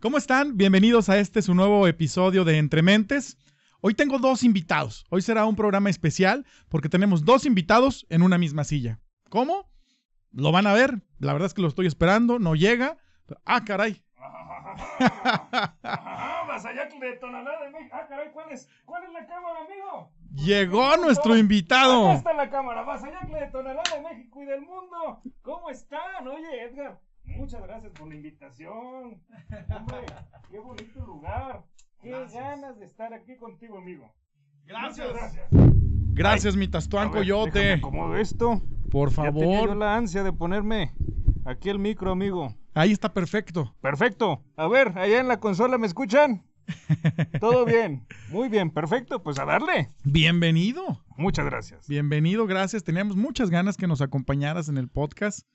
[0.00, 0.56] ¿Cómo están?
[0.56, 3.36] Bienvenidos a este su nuevo episodio de Entre Mentes.
[3.82, 5.04] Hoy tengo dos invitados.
[5.10, 8.98] Hoy será un programa especial porque tenemos dos invitados en una misma silla.
[9.28, 9.70] ¿Cómo?
[10.32, 11.02] Lo van a ver.
[11.18, 12.38] La verdad es que lo estoy esperando.
[12.38, 12.96] No llega.
[13.44, 14.02] Ah, caray.
[15.82, 17.94] Ajá, Vasallac de Tonalá de México.
[17.96, 20.12] Ah, caray, ¿cuál es, ¿cuál es la cámara, amigo?
[20.34, 22.12] Llegó nuestro Acá invitado.
[22.12, 25.22] está la cámara, Vasallac de Tonalá de México y del mundo.
[25.42, 26.26] ¿Cómo están?
[26.26, 26.98] Oye, Edgar,
[27.40, 29.22] muchas gracias por la invitación.
[29.74, 29.96] Hombre,
[30.50, 31.64] qué bonito lugar.
[32.02, 34.12] Qué ganas de estar aquí contigo, amigo.
[34.66, 35.08] Gracias.
[35.08, 35.48] Muchas gracias.
[36.12, 37.72] Gracias, mi Tastuán Coyote.
[37.74, 38.62] acomodo esto.
[38.90, 39.76] Por Ya tenía yo favor.
[39.76, 40.92] la ansia de ponerme
[41.44, 42.54] aquí el micro, amigo.
[42.74, 43.74] Ahí está perfecto.
[43.80, 44.42] Perfecto.
[44.56, 46.44] A ver, allá en la consola, ¿me escuchan?
[47.40, 48.06] Todo bien.
[48.30, 49.22] Muy bien, perfecto.
[49.22, 49.90] Pues a darle.
[50.04, 50.82] Bienvenido.
[51.16, 51.88] Muchas gracias.
[51.88, 52.84] Bienvenido, gracias.
[52.84, 55.46] Teníamos muchas ganas que nos acompañaras en el podcast.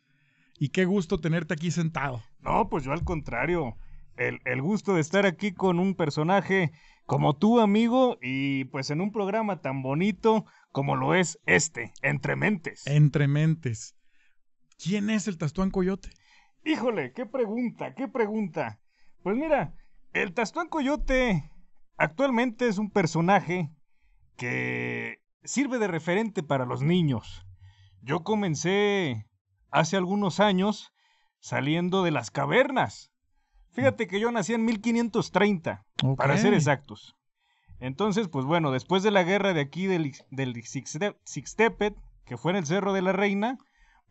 [0.58, 2.24] Y qué gusto tenerte aquí sentado.
[2.40, 3.76] No, pues yo al contrario.
[4.18, 6.72] El, el gusto de estar aquí con un personaje
[7.06, 12.36] como tú, amigo, y pues en un programa tan bonito como lo es este, Entre
[12.36, 12.86] Mentes.
[12.88, 13.96] Entre mentes.
[14.82, 16.10] ¿Quién es el Tastuán Coyote?
[16.66, 18.80] Híjole, qué pregunta, qué pregunta.
[19.24, 19.76] Pues mira,
[20.14, 21.50] el Tastuán Coyote
[21.98, 23.70] actualmente es un personaje
[24.36, 27.46] que sirve de referente para los niños.
[28.02, 29.28] Yo comencé
[29.72, 30.92] hace algunos años
[31.40, 33.12] saliendo de las cavernas.
[33.72, 35.86] Fíjate que yo nací en 1530,
[36.16, 37.16] para ser exactos.
[37.80, 42.52] Entonces, pues bueno, después de la guerra de aquí del, del Sixte- Sixtepet, que fue
[42.52, 43.58] en el Cerro de la Reina,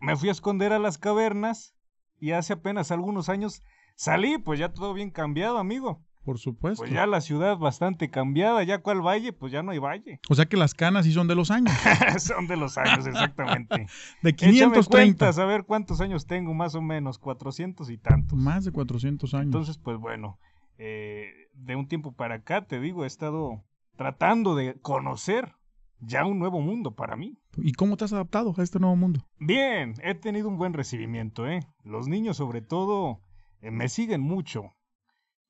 [0.00, 1.74] me fui a esconder a las cavernas
[2.20, 3.62] y hace apenas algunos años
[3.96, 6.04] salí, pues ya todo bien cambiado, amigo.
[6.24, 6.82] Por supuesto.
[6.82, 10.20] Pues ya la ciudad bastante cambiada, ya cuál valle, pues ya no hay valle.
[10.30, 11.74] O sea que las canas sí son de los años.
[12.18, 13.86] Son de los años, exactamente.
[14.22, 14.90] De Échame 530.
[14.90, 18.38] cuentas, a ver cuántos años tengo, más o menos, 400 y tantos.
[18.38, 19.46] Más de 400 años.
[19.46, 20.38] Entonces, pues bueno,
[20.78, 23.62] eh, de un tiempo para acá, te digo, he estado
[23.96, 25.52] tratando de conocer
[26.00, 27.38] ya un nuevo mundo para mí.
[27.56, 29.20] ¿Y cómo te has adaptado a este nuevo mundo?
[29.38, 31.60] Bien, he tenido un buen recibimiento, ¿eh?
[31.84, 33.20] Los niños sobre todo
[33.60, 34.74] eh, me siguen mucho.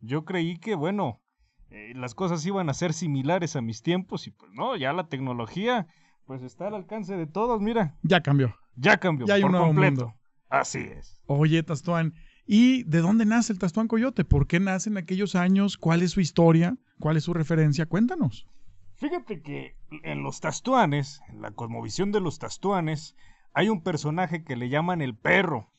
[0.04, 1.20] Yo creí que, bueno,
[1.70, 5.08] eh, las cosas iban a ser similares a mis tiempos y pues no, ya la
[5.08, 5.86] tecnología
[6.26, 8.54] pues está al alcance de todos, mira, Ya cambió.
[8.76, 10.04] ya cambió Ya hay por un nuevo completo.
[10.06, 10.18] mundo.
[10.48, 11.20] Así es.
[11.26, 12.14] Oye, Tastuán.
[12.46, 14.24] ¿Y de dónde nace el Tastuán Coyote?
[14.24, 15.76] ¿Por qué nace en aquellos años?
[15.78, 16.76] ¿Cuál es su historia?
[17.00, 17.86] ¿Cuál es su referencia?
[17.86, 18.46] Cuéntanos.
[18.96, 23.16] Fíjate que en los tastuanes, en la cosmovisión de los tastuanes,
[23.52, 25.72] hay un personaje que le llaman el perro.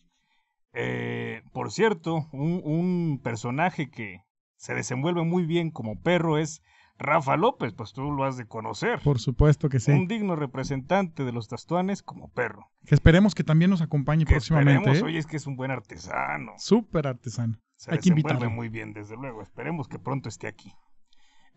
[0.75, 4.21] Eh, por cierto, un, un personaje que
[4.57, 6.61] se desenvuelve muy bien como perro es
[6.97, 8.99] Rafa López, pues tú lo has de conocer.
[9.03, 9.91] Por supuesto que sí.
[9.91, 12.67] Un digno representante de los tastuanes como perro.
[12.85, 14.73] Que esperemos que también nos acompañe Que próximamente.
[14.79, 15.05] esperemos, ¿eh?
[15.05, 16.53] oye, es que es un buen artesano.
[16.57, 17.57] Súper artesano.
[17.75, 18.49] Se Hay que desenvuelve invitarlo.
[18.55, 19.41] muy bien, desde luego.
[19.41, 20.71] Esperemos que pronto esté aquí.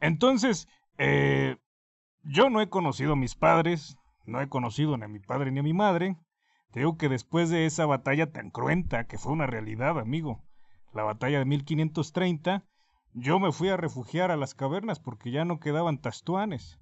[0.01, 0.69] Entonces,
[0.99, 1.57] eh,
[2.25, 3.97] yo no he conocido a mis padres,
[4.27, 6.17] no he conocido ni a mi padre ni a mi madre.
[6.71, 10.45] Te digo que después de esa batalla tan cruenta, que fue una realidad, amigo,
[10.93, 12.65] la batalla de 1530,
[13.15, 16.79] yo me fui a refugiar a las cavernas porque ya no quedaban tastuanes.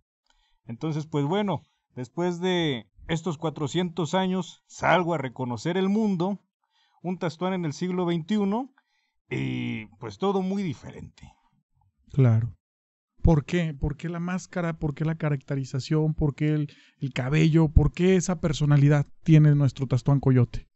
[0.64, 1.62] Entonces, pues bueno,
[1.94, 6.40] después de estos 400 años, salgo a reconocer el mundo,
[7.02, 8.68] un tastuán en el siglo XXI,
[9.30, 11.32] y pues todo muy diferente.
[12.12, 12.56] Claro.
[13.26, 13.74] ¿Por qué?
[13.74, 14.74] ¿Por qué la máscara?
[14.74, 16.14] ¿Por qué la caracterización?
[16.14, 17.68] ¿Por qué el, el cabello?
[17.68, 20.68] ¿Por qué esa personalidad tiene nuestro Tastuán Coyote?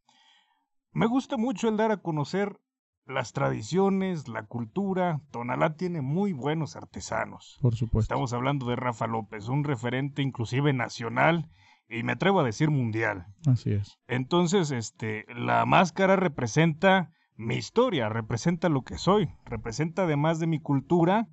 [0.92, 2.58] Me gusta mucho el dar a conocer
[3.06, 5.20] las tradiciones, la cultura.
[5.30, 7.56] Tonalá tiene muy buenos artesanos.
[7.62, 8.12] Por supuesto.
[8.12, 11.48] Estamos hablando de Rafa López, un referente inclusive nacional
[11.88, 13.26] y me atrevo a decir mundial.
[13.46, 13.96] Así es.
[14.08, 20.58] Entonces, este, la máscara representa mi historia, representa lo que soy, representa además de mi
[20.58, 21.28] cultura,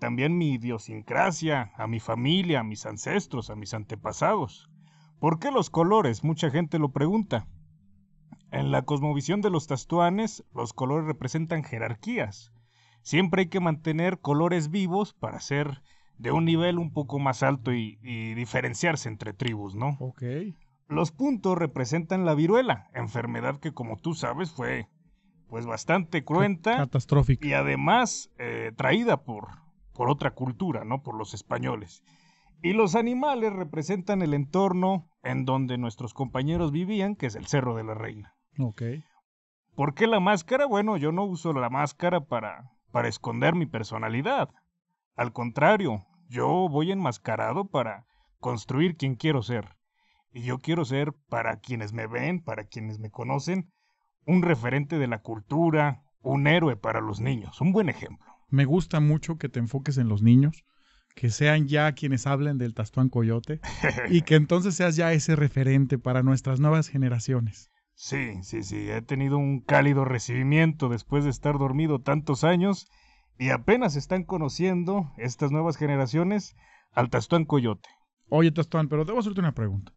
[0.00, 4.68] también mi idiosincrasia, a mi familia, a mis ancestros, a mis antepasados.
[5.20, 6.24] ¿Por qué los colores?
[6.24, 7.46] Mucha gente lo pregunta.
[8.50, 12.52] En la cosmovisión de los tastuanes, los colores representan jerarquías.
[13.02, 15.82] Siempre hay que mantener colores vivos para ser
[16.18, 19.96] de un nivel un poco más alto y, y diferenciarse entre tribus, ¿no?
[20.00, 20.22] Ok.
[20.88, 24.88] Los puntos representan la viruela, enfermedad que como tú sabes fue
[25.50, 27.46] pues bastante cruenta Catastrófico.
[27.46, 29.48] y además eh, traída por,
[30.00, 31.02] por otra cultura, ¿no?
[31.02, 32.02] Por los españoles.
[32.62, 37.74] Y los animales representan el entorno en donde nuestros compañeros vivían, que es el Cerro
[37.74, 38.34] de la Reina.
[38.58, 38.80] Ok.
[39.76, 40.64] ¿Por qué la máscara?
[40.64, 44.48] Bueno, yo no uso la máscara para, para esconder mi personalidad.
[45.16, 48.06] Al contrario, yo voy enmascarado para
[48.38, 49.76] construir quien quiero ser.
[50.32, 53.70] Y yo quiero ser, para quienes me ven, para quienes me conocen,
[54.24, 58.29] un referente de la cultura, un héroe para los niños, un buen ejemplo.
[58.50, 60.64] Me gusta mucho que te enfoques en los niños,
[61.14, 63.60] que sean ya quienes hablen del Tastuán Coyote
[64.10, 67.70] y que entonces seas ya ese referente para nuestras nuevas generaciones.
[67.94, 72.88] Sí, sí, sí, he tenido un cálido recibimiento después de estar dormido tantos años
[73.38, 76.56] y apenas están conociendo estas nuevas generaciones
[76.92, 77.88] al Tastuán Coyote.
[78.28, 79.92] Oye, Tastuán, pero debo hacerte una pregunta.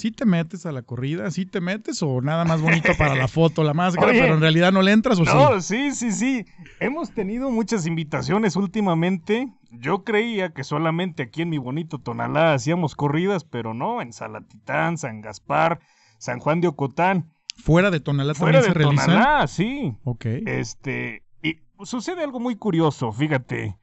[0.00, 1.30] ¿Sí te metes a la corrida?
[1.30, 4.72] ¿Sí te metes o nada más bonito para la foto, la máscara, pero en realidad
[4.72, 5.90] no le entras o no, sí?
[5.92, 6.46] sí, sí, sí.
[6.80, 9.52] Hemos tenido muchas invitaciones últimamente.
[9.70, 14.96] Yo creía que solamente aquí en mi bonito Tonalá hacíamos corridas, pero no, en Salatitán,
[14.96, 15.80] San Gaspar,
[16.16, 17.34] San Juan de Ocotán.
[17.58, 19.94] ¿Fuera de Tonalá Fuera también de se Tonalá, sí.
[20.04, 20.24] Ok.
[20.46, 23.76] Este, y sucede algo muy curioso, fíjate.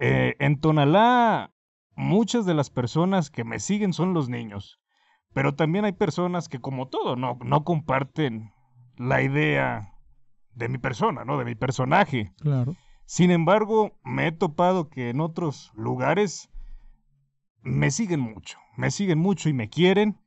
[0.00, 1.52] Eh, en Tonalá,
[1.94, 4.80] muchas de las personas que me siguen son los niños.
[5.34, 8.52] Pero también hay personas que, como todo, no, no comparten
[8.96, 9.92] la idea
[10.54, 11.36] de mi persona, ¿no?
[11.36, 12.32] De mi personaje.
[12.40, 12.76] Claro.
[13.04, 16.48] Sin embargo, me he topado que en otros lugares
[17.62, 20.20] me siguen mucho, me siguen mucho y me quieren.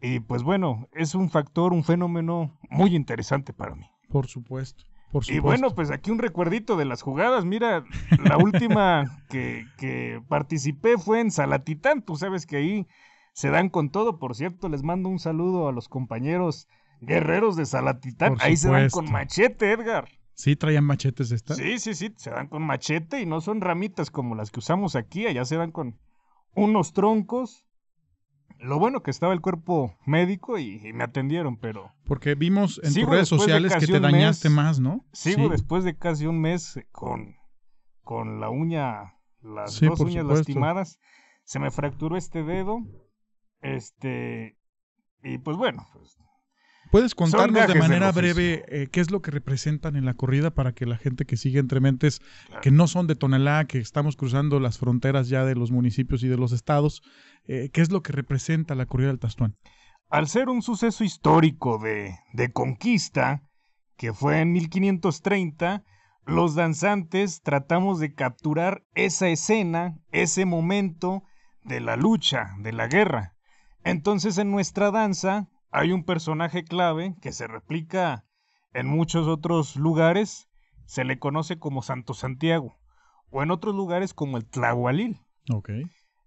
[0.00, 3.86] Y pues bueno, es un factor, un fenómeno muy interesante para mí.
[4.08, 4.84] Por supuesto.
[5.10, 5.34] Por supuesto.
[5.34, 7.44] Y bueno, pues aquí un recuerdito de las jugadas.
[7.44, 7.84] Mira,
[8.24, 12.02] la última que, que participé fue en Salatitán.
[12.02, 12.86] Tú sabes que ahí
[13.32, 14.18] se dan con todo.
[14.18, 16.68] Por cierto, les mando un saludo a los compañeros
[17.00, 18.36] guerreros de Salatitán.
[18.40, 20.08] Ahí se dan con machete, Edgar.
[20.34, 21.56] ¿Sí traían machetes estas?
[21.56, 24.96] Sí, sí, sí, se dan con machete y no son ramitas como las que usamos
[24.96, 25.26] aquí.
[25.26, 25.98] Allá se dan con
[26.54, 27.64] unos troncos.
[28.58, 31.92] Lo bueno que estaba el cuerpo médico y, me atendieron, pero...
[32.04, 35.04] Porque vimos en tus redes sociales que te dañaste más, ¿no?
[35.12, 37.34] Sigo después de casi un mes con,
[38.02, 41.00] con la uña, las dos uñas lastimadas.
[41.44, 42.78] Se me fracturó este dedo
[43.62, 44.58] este,
[45.22, 46.18] y pues bueno, pues,
[46.92, 50.72] ¿Puedes contarnos de manera breve eh, qué es lo que representan en la corrida para
[50.72, 52.20] que la gente que sigue entre mentes,
[52.60, 56.28] que no son de Tonalá, que estamos cruzando las fronteras ya de los municipios y
[56.28, 57.02] de los estados,
[57.46, 59.56] eh, qué es lo que representa la corrida del Tastuán?
[60.10, 63.42] Al ser un suceso histórico de, de conquista,
[63.96, 65.84] que fue en 1530,
[66.26, 71.22] los danzantes tratamos de capturar esa escena, ese momento
[71.64, 73.34] de la lucha, de la guerra.
[73.84, 78.24] Entonces en nuestra danza hay un personaje clave que se replica
[78.72, 80.48] en muchos otros lugares,
[80.84, 82.78] se le conoce como Santo Santiago,
[83.30, 85.20] o en otros lugares como el Tlahualil.
[85.52, 85.70] Ok.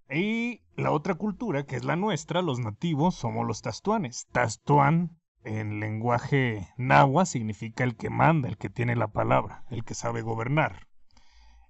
[0.09, 4.27] Y la otra cultura, que es la nuestra, los nativos, somos los tastuanes.
[4.31, 9.95] Tastuán, en lenguaje nahua, significa el que manda, el que tiene la palabra, el que
[9.95, 10.87] sabe gobernar.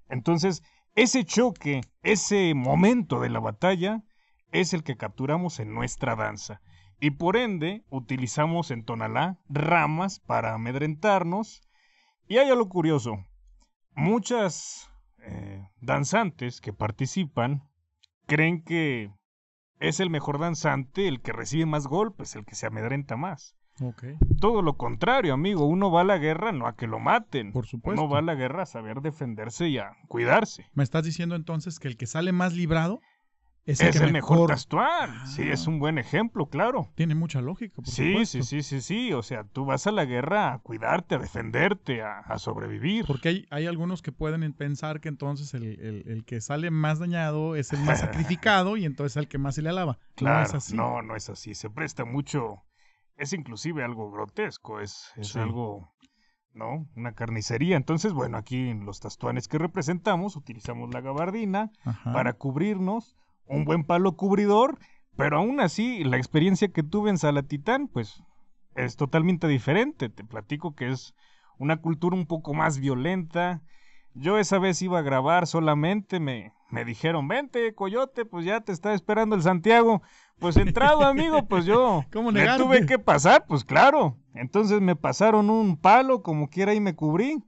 [0.09, 0.63] Entonces,
[0.95, 4.03] ese choque, ese momento de la batalla,
[4.51, 6.61] es el que capturamos en nuestra danza.
[6.99, 11.61] Y por ende, utilizamos en Tonalá ramas para amedrentarnos.
[12.27, 13.25] Y hay algo curioso.
[13.95, 14.89] Muchas
[15.19, 17.63] eh, danzantes que participan
[18.25, 19.11] creen que
[19.79, 23.55] es el mejor danzante el que recibe más golpes, el que se amedrenta más.
[24.39, 25.65] Todo lo contrario, amigo.
[25.65, 27.51] Uno va a la guerra no a que lo maten.
[27.51, 28.01] Por supuesto.
[28.01, 30.65] Uno va a la guerra a saber defenderse y a cuidarse.
[30.73, 33.01] ¿Me estás diciendo entonces que el que sale más librado
[33.65, 35.25] es el, mejor, Tastuán.
[35.27, 35.71] Sí, es ah.
[35.71, 36.91] un buen ejemplo, claro.
[36.93, 37.75] Tiene mucha lógica.
[37.77, 38.43] Por sí, supuesto.
[38.43, 39.13] sí, sí, sí, sí.
[39.13, 43.05] O sea, tú vas a la guerra a cuidarte, a defenderte, a, sobrevivir.
[43.07, 47.73] Porque hay, hay, algunos que pueden pensar que entonces el, que sale más dañado es
[47.73, 49.97] el más sacrificado y entonces el que más se le alaba.
[50.15, 50.75] Claro, no es así.
[50.75, 51.55] No, no es así.
[51.55, 52.63] Se presta mucho.
[53.17, 54.79] Es inclusive algo grotesco.
[54.79, 55.91] Es, es algo.
[56.53, 56.87] ¿no?
[56.95, 57.77] Una carnicería.
[57.77, 61.71] Entonces, bueno, aquí en los tastuanes que representamos utilizamos la gabardina
[62.03, 64.77] para cubrirnos un buen palo cubridor,
[65.17, 68.23] pero aún así la experiencia que tuve en Salatitán, pues
[68.75, 70.09] es totalmente diferente.
[70.09, 71.13] Te platico que es
[71.57, 73.61] una cultura un poco más violenta.
[74.13, 78.71] Yo esa vez iba a grabar solamente, me, me dijeron, vente, coyote, pues ya te
[78.71, 80.01] está esperando el Santiago.
[80.39, 84.17] Pues entrado, amigo, pues yo ¿Cómo me tuve que pasar, pues claro.
[84.33, 87.43] Entonces me pasaron un palo, como quiera, y me cubrí.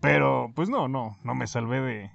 [0.00, 2.10] Pero, pues no, no, no me salvé de,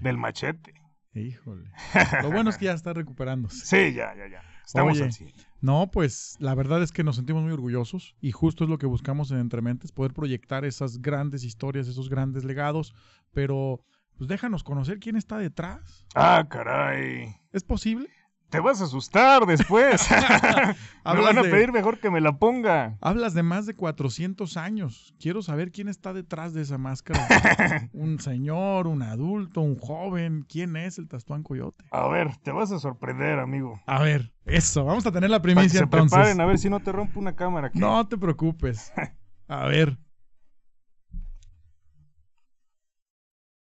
[0.00, 0.74] del machete.
[1.14, 1.70] Híjole.
[2.22, 3.64] Lo bueno es que ya está recuperándose.
[3.64, 4.42] Sí, ya, ya, ya.
[4.66, 5.32] Estamos así.
[5.60, 8.86] No, pues la verdad es que nos sentimos muy orgullosos y justo es lo que
[8.86, 12.94] buscamos en Entrementes, poder proyectar esas grandes historias, esos grandes legados,
[13.32, 13.84] pero
[14.16, 16.06] pues déjanos conocer quién está detrás.
[16.14, 17.36] Ah, caray.
[17.52, 18.08] ¿Es posible?
[18.50, 20.08] Te vas a asustar después.
[21.04, 22.96] me van a pedir mejor que me la ponga.
[23.00, 25.12] Hablas de más de 400 años.
[25.18, 27.26] Quiero saber quién está detrás de esa máscara.
[27.92, 30.46] un señor, un adulto, un joven.
[30.48, 31.84] ¿Quién es el Tastuán Coyote?
[31.90, 33.80] A ver, te vas a sorprender, amigo.
[33.86, 34.84] A ver, eso.
[34.84, 36.12] Vamos a tener la primicia se entonces.
[36.12, 37.70] Preparen, a ver si no te rompo una cámara.
[37.74, 38.92] No te preocupes.
[39.46, 39.98] A ver.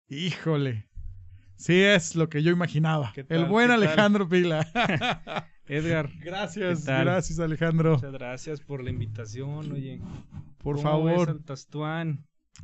[0.09, 0.86] Híjole.
[1.57, 3.13] Sí, es lo que yo imaginaba.
[3.29, 3.71] El buen.
[3.71, 4.65] Alejandro Pila.
[5.67, 7.95] Edgar, gracias, gracias Alejandro.
[7.95, 9.99] muchas gracias por la invitación, oye.
[10.59, 11.41] Por ¿Cómo ves favor,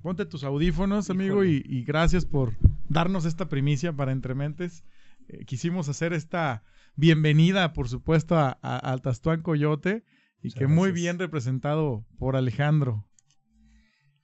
[0.01, 2.53] ponte tus audífonos, amigo, y, y gracias por
[2.89, 4.83] darnos esta primicia para Entrementes.
[5.27, 6.63] Eh, quisimos hacer esta
[6.95, 10.03] bienvenida, por supuesto, a, a- al Tastuán Coyote
[10.41, 13.05] y Muchas que muy bien representado por Alejandro.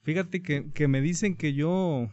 [0.03, 2.09] Fíjate que, que me dicen que yo,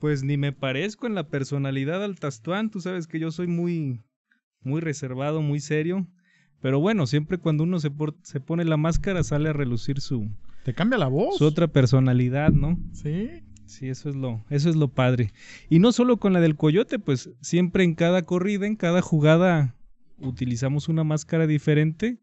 [0.00, 2.70] pues ni me parezco en la personalidad al Tastuán.
[2.70, 4.00] Tú sabes que yo soy muy,
[4.62, 6.06] muy reservado, muy serio.
[6.60, 10.28] Pero bueno, siempre cuando uno se, por- se pone la máscara sale a relucir su,
[10.64, 11.38] ¿Te cambia la voz?
[11.38, 12.78] su otra personalidad, ¿no?
[12.92, 13.28] Sí.
[13.66, 15.32] Sí, eso es lo, eso es lo padre.
[15.68, 19.76] Y no solo con la del coyote, pues siempre en cada corrida, en cada jugada,
[20.18, 22.18] utilizamos una máscara diferente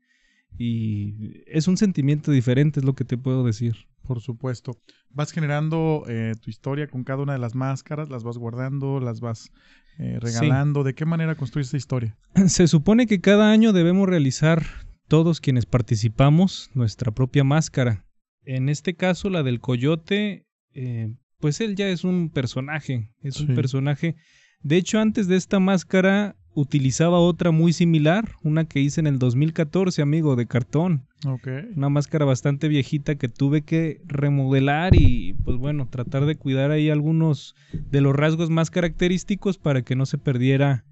[0.57, 3.75] y es un sentimiento diferente, es lo que te puedo decir.
[4.03, 4.77] Por supuesto.
[5.09, 9.19] Vas generando eh, tu historia con cada una de las máscaras, las vas guardando, las
[9.19, 9.49] vas
[9.97, 10.83] eh, regalando.
[10.83, 12.17] ¿De qué manera construyes esta historia?
[12.47, 14.63] Se supone que cada año debemos realizar
[15.07, 18.05] todos quienes participamos nuestra propia máscara.
[18.43, 23.45] En este caso, la del coyote, eh, pues él ya es un personaje, es Sí.
[23.47, 24.15] un personaje.
[24.61, 29.19] De hecho, antes de esta máscara utilizaba otra muy similar, una que hice en el
[29.19, 31.05] 2014, amigo, de cartón.
[31.27, 31.47] Ok.
[31.75, 36.89] Una máscara bastante viejita que tuve que remodelar y, pues bueno, tratar de cuidar ahí
[36.89, 40.85] algunos de los rasgos más característicos para que no se perdiera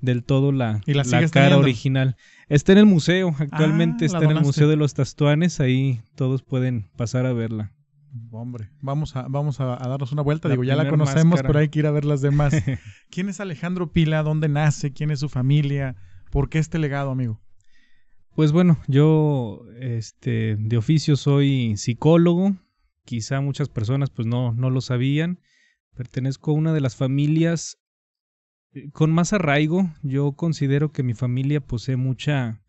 [0.00, 1.58] del todo la, ¿Y la cara teniendo?
[1.58, 2.16] original.
[2.48, 4.40] Está en el museo, actualmente Ah, está en el.
[4.40, 7.72] Museo de los Tastuanes, ahí todos pueden pasar a verla.
[8.32, 10.48] Hombre, vamos a, vamos a, a darnos una vuelta.
[10.48, 11.46] La Digo, ya la conocemos, máscara.
[11.48, 12.54] pero hay que ir a ver las demás.
[13.10, 14.22] ¿Quién es Alejandro Pila?
[14.22, 14.92] ¿Dónde nace?
[14.92, 15.96] ¿Quién es su familia?
[16.30, 17.40] ¿Por qué este legado, amigo?
[18.34, 22.56] Pues bueno, yo este de oficio soy psicólogo,
[23.04, 25.40] quizá muchas personas pues no, no lo sabían.
[25.94, 27.78] Pertenezco a una de las familias
[28.72, 29.90] eh, con más arraigo.
[30.02, 32.60] Yo considero que mi familia posee mucha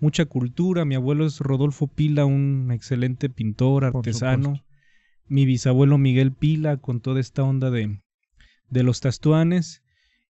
[0.00, 0.84] mucha cultura.
[0.84, 4.62] Mi abuelo es Rodolfo Pila, un excelente pintor, artesano.
[5.28, 8.00] Mi bisabuelo Miguel Pila con toda esta onda de
[8.70, 9.82] de los tastuanes.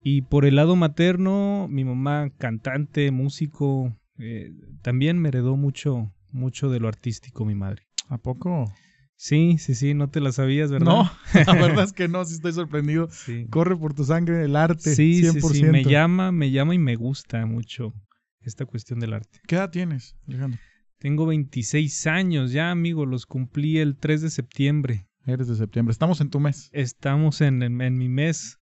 [0.02, 6.70] Y por el lado materno, mi mamá cantante, músico, eh, también me heredó mucho, mucho
[6.70, 7.84] de lo artístico, mi madre.
[8.08, 8.72] ¿A poco?
[9.18, 10.86] Sí, sí, sí, no te la sabías, ¿verdad?
[10.94, 11.12] No,
[11.46, 13.10] la verdad es que no, sí estoy sorprendido.
[13.12, 15.52] Sí, Corre por tu sangre el arte, sí, sí, 100%.
[15.54, 17.94] sí, me llama, me llama y me gusta mucho
[18.40, 19.42] esta cuestión del arte.
[19.46, 20.62] ¿Qué edad tienes, Alejandro?
[21.00, 25.08] Tengo 26 años ya, amigo, los cumplí el 3 de septiembre.
[25.26, 25.92] Eres de septiembre.
[25.92, 26.70] Estamos en tu mes.
[26.74, 28.58] Estamos en, en- en mi mes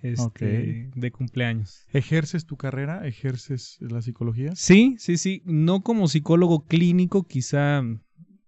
[0.00, 1.84] este, de cumpleaños.
[1.92, 3.06] ¿Ejerces tu carrera?
[3.06, 4.52] ¿Ejerces la psicología?
[4.54, 5.42] Sí, sí, sí.
[5.44, 7.82] No como psicólogo clínico, quizá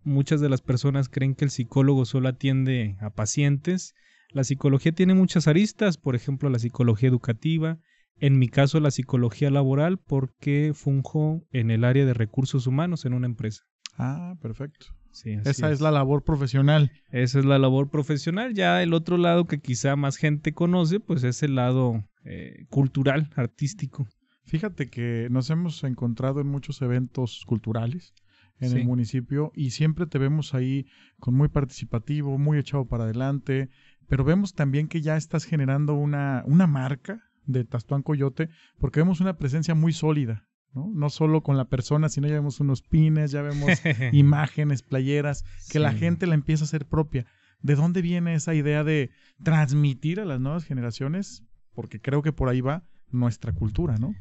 [0.02, 3.94] muchas de las personas creen que el psicólogo solo atiende a pacientes.
[4.32, 7.78] La psicología tiene muchas aristas, por ejemplo, la psicología educativa,
[8.20, 13.14] en mi caso la psicología laboral, porque funjo en el área de recursos humanos en
[13.14, 13.62] una empresa.
[13.96, 14.86] Ah, perfecto.
[15.12, 16.92] Sí, Esa es la labor profesional.
[17.10, 18.54] Esa es la labor profesional.
[18.54, 23.28] Ya el otro lado que quizá más gente conoce, pues es el lado eh, cultural,
[23.34, 24.06] artístico.
[24.44, 28.14] Fíjate que nos hemos encontrado en muchos eventos culturales
[28.60, 28.76] en Sí.
[28.78, 30.86] el municipio y siempre te vemos ahí
[31.18, 33.70] con muy participativo, muy echado para adelante,
[34.06, 39.20] pero vemos también que ya estás generando una, una marca de Tastuán Coyote porque vemos
[39.20, 40.90] una presencia muy sólida, ¿no?
[40.94, 43.70] No solo con la persona, sino ya vemos unos pines, ya vemos
[44.12, 47.26] imágenes, playeras, que la gente la empieza a hacer propia.
[47.62, 49.10] ¿De dónde viene esa idea de
[49.42, 51.44] transmitir a las nuevas generaciones?
[51.74, 54.14] Porque creo que por ahí va nuestra cultura, ¿no?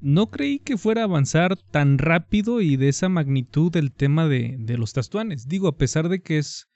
[0.00, 4.56] No creí que fuera a avanzar tan rápido y de esa magnitud el tema de,
[4.58, 5.48] de los tastuanes.
[5.48, 6.68] Digo, a pesar de que es,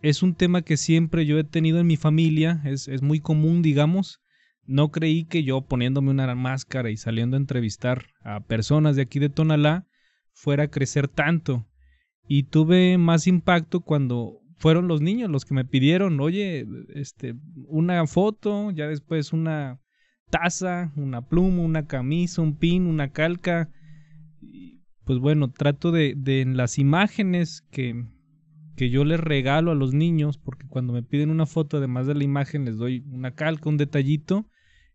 [0.00, 3.62] es un tema que siempre yo he tenido en mi familia, es, es muy común,
[3.62, 4.20] digamos,
[4.66, 9.18] no creí que yo poniéndome una máscara y saliendo a entrevistar a personas de aquí
[9.18, 9.86] de Tonalá
[10.32, 11.66] fuera a crecer tanto.
[12.26, 17.34] Y tuve más impacto cuando fueron los niños los que me pidieron, oye, este,
[17.68, 19.80] una foto, ya después una
[20.30, 23.70] taza, una pluma, una camisa, un pin, una calca.
[24.40, 28.06] Y, pues bueno, trato de, de en las imágenes que,
[28.74, 32.14] que yo les regalo a los niños, porque cuando me piden una foto, además de
[32.14, 34.46] la imagen, les doy una calca, un detallito,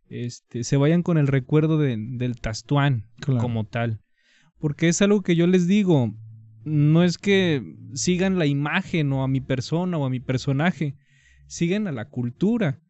[0.10, 3.42] este, se vayan con el recuerdo de- del tastuán Claro.
[3.42, 4.02] como tal.
[4.60, 6.14] Porque es algo que yo les digo,
[6.66, 7.64] no es que
[7.94, 10.96] sigan la imagen o a mi persona o a mi personaje,
[11.48, 12.82] siguen a la cultura.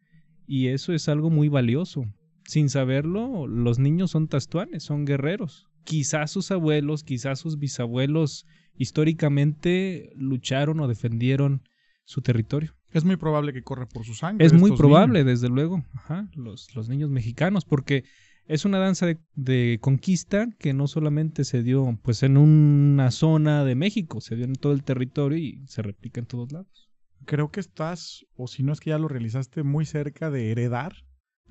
[0.46, 2.04] Y eso es algo muy valioso.
[2.44, 5.68] Sin saberlo, los niños son tastuanes, son guerreros.
[5.84, 8.46] Quizás sus abuelos, quizás sus bisabuelos
[8.76, 11.62] históricamente lucharon o defendieron
[12.04, 12.74] su territorio.
[12.92, 14.44] Es muy probable que corra por su sangre.
[14.44, 15.40] Es muy probable, niños.
[15.40, 18.04] desde luego, Ajá, los, los niños mexicanos, porque
[18.46, 23.64] es una danza de, de conquista que no solamente se dio pues en una zona
[23.64, 26.90] de México, se dio en todo el territorio y se replica en todos lados.
[27.26, 30.94] Creo que estás, o si no es que ya lo realizaste, muy cerca de heredar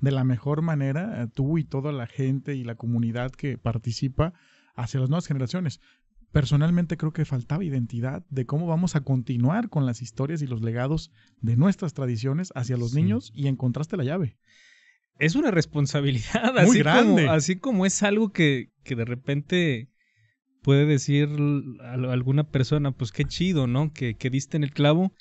[0.00, 4.32] de la mejor manera eh, tú y toda la gente y la comunidad que participa
[4.74, 5.80] hacia las nuevas generaciones.
[6.32, 10.62] Personalmente creo que faltaba identidad de cómo vamos a continuar con las historias y los
[10.62, 11.10] legados
[11.40, 13.02] de nuestras tradiciones hacia los Sí.
[13.02, 14.36] niños y encontraste la llave.
[15.18, 17.22] Es una responsabilidad, Muy así, grande.
[17.24, 19.88] Como, así como es algo que, que de repente
[20.62, 21.28] puede decir
[21.82, 23.92] a alguna persona, pues qué chido, ¿no?
[23.92, 25.12] Que, que diste en el clavo.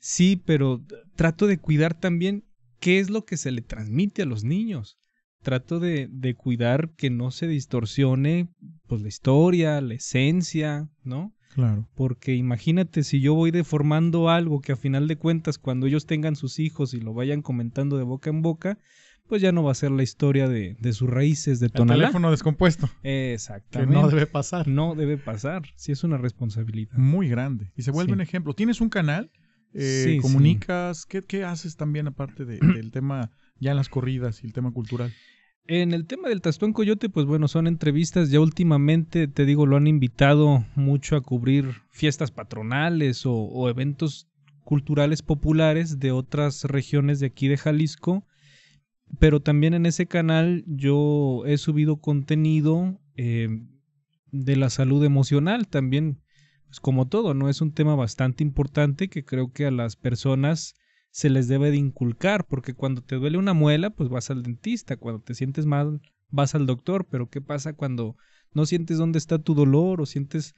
[0.00, 0.84] Sí, pero
[1.16, 2.44] trato de cuidar también
[2.78, 4.98] qué es lo que se le transmite a los niños.
[5.42, 8.48] Trato de, de cuidar que no se distorsione
[8.86, 11.32] pues la historia, la esencia, ¿no?
[11.54, 11.88] Claro.
[11.94, 16.36] Porque imagínate si yo voy deformando algo que a final de cuentas cuando ellos tengan
[16.36, 18.78] sus hijos y lo vayan comentando de boca en boca,
[19.28, 22.30] pues ya no va a ser la historia de, de sus raíces de El teléfono
[22.30, 23.94] descompuesto, que Exactamente.
[23.94, 24.66] no debe pasar.
[24.68, 25.62] No debe pasar.
[25.76, 26.96] Sí es una responsabilidad.
[26.96, 27.70] Muy grande.
[27.76, 28.14] Y se vuelve Sí.
[28.14, 28.54] un ejemplo.
[28.54, 29.30] ¿Tienes un canal?
[29.74, 30.18] Eh, Sí, sí.
[30.20, 31.04] ¿Comunicas?
[31.06, 33.30] ¿Qué, qué haces también aparte de- del tema
[33.60, 35.12] ya en las corridas y el tema cultural?
[35.70, 38.30] En el tema del Tastón Coyote, pues bueno, son entrevistas.
[38.30, 44.28] Ya últimamente, te digo, lo han invitado mucho a cubrir fiestas patronales o, eventos
[44.64, 48.26] culturales populares de otras regiones de aquí de Jalisco.
[49.18, 53.48] Pero también en ese canal yo he subido contenido eh,
[54.32, 55.68] de la salud emocional.
[55.68, 56.22] También,
[56.66, 57.50] pues como todo, ¿no?
[57.50, 60.76] Es un tema bastante importante que creo que a las personas
[61.18, 64.96] se les debe de inculcar, porque cuando te duele una muela, pues vas al dentista,
[64.96, 68.16] cuando te sientes mal, vas al doctor, pero ¿qué pasa cuando
[68.52, 70.54] no sientes dónde está tu dolor o sientes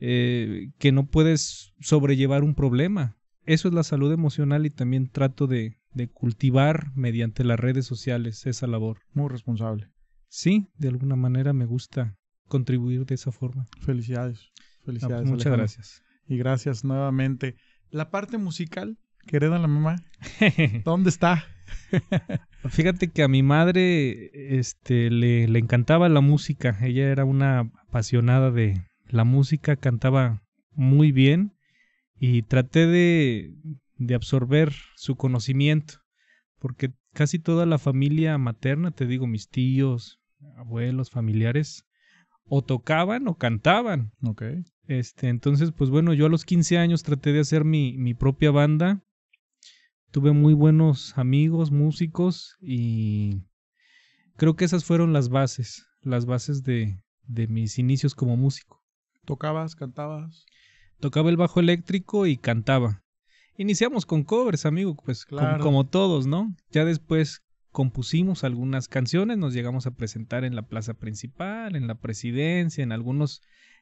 [0.00, 3.16] eh, que no puedes sobrellevar un problema?
[3.46, 8.44] Eso es la salud emocional y también trato de, de cultivar mediante las redes sociales
[8.44, 8.98] esa labor.
[9.14, 9.88] Muy responsable.
[10.28, 13.66] Sí, de alguna manera me gusta contribuir de esa forma.
[13.80, 14.40] Felicidades.
[14.42, 15.24] Ah, pues, Felicidades.
[15.26, 15.56] muchas Alejandro.
[15.56, 16.02] gracias.
[16.26, 17.56] Y gracias nuevamente.
[17.88, 19.96] La parte musical que hereda la mamá,
[20.84, 21.44] ¿dónde está?
[22.68, 26.78] Fíjate que a mi madre este, le, le encantaba la música.
[26.80, 30.42] Ella era una apasionada de la música, cantaba
[30.74, 31.52] muy bien
[32.18, 33.54] y traté de,
[33.98, 35.94] de absorber su conocimiento,
[36.58, 40.20] porque casi toda la familia materna, te digo, mis tíos,
[40.56, 41.84] abuelos, familiares,
[42.44, 44.12] o tocaban o cantaban.
[44.86, 48.50] Este, entonces, pues bueno, yo a los 15 años traté de hacer mi, mi propia
[48.50, 49.02] banda.
[50.12, 53.44] Tuve muy buenos amigos, músicos, y
[54.36, 58.82] creo que esas fueron las bases, las bases de, de mis inicios como músico.
[59.24, 60.44] ¿Tocabas, cantabas?
[61.00, 63.02] Tocaba el bajo eléctrico y cantaba.
[63.56, 65.64] Iniciamos con covers, amigo, pues como- Claro.
[65.64, 66.54] como, todos, ¿no?
[66.70, 71.94] Ya después compusimos algunas canciones, nos llegamos a presentar en la plaza principal, en la
[71.94, 73.40] presidencia, en algunos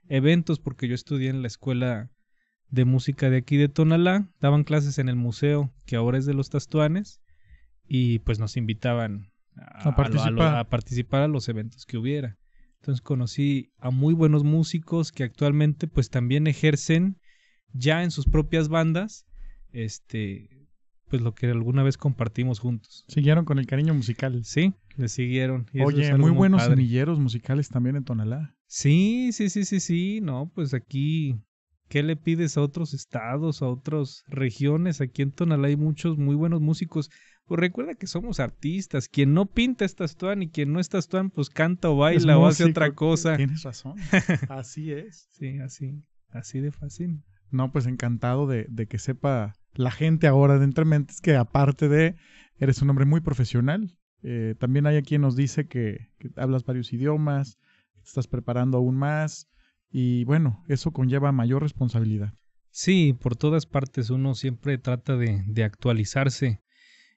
[0.08, 2.08] eventos, porque yo estudié en la escuela
[2.70, 6.34] de música de aquí de Tonalá, daban clases en el museo, que ahora es de
[6.34, 7.20] los Tastuanes,
[7.86, 10.56] y pues nos invitaban a, A participar.
[10.56, 12.38] a participar a los eventos que hubiera.
[12.76, 17.18] Entonces conocí a muy buenos músicos que actualmente pues también ejercen
[17.72, 19.26] ya en sus propias bandas,
[19.72, 20.48] este,
[21.08, 23.04] pues lo que alguna vez compartimos juntos.
[23.08, 24.44] Siguieron con el cariño musical.
[24.44, 25.66] Sí, le siguieron.
[25.72, 28.54] y eso es Oye, muy buenos semilleros musicales también en Tonalá.
[28.66, 30.20] Sí, sí, sí, sí, sí.
[30.22, 31.36] No, pues aquí,
[31.90, 35.00] ¿qué le pides a otros estados, a otras regiones?
[35.00, 37.10] Aquí en Tonalá hay muchos muy buenos músicos.
[37.46, 39.08] Pues recuerda que somos artistas.
[39.08, 42.46] Quien no pinta es Tastuán y quien no es Tastuán, pues canta o baila o
[42.46, 43.36] hace otra cosa.
[43.36, 43.96] Tienes razón.
[44.48, 45.28] Así es.
[45.32, 47.24] Sí, así, así de fácil.
[47.50, 51.88] No, pues encantado de, de que sepa la gente ahora de Entre Mentes que aparte
[51.88, 52.14] de,
[52.58, 53.98] eres un hombre muy profesional.
[54.22, 57.58] Eh, también hay quien nos dice que, que hablas varios idiomas,
[57.94, 59.50] te estás preparando aún más
[59.90, 62.34] y bueno, eso conlleva mayor responsabilidad.
[62.70, 66.62] Sí, por todas partes uno siempre trata de, de actualizarse.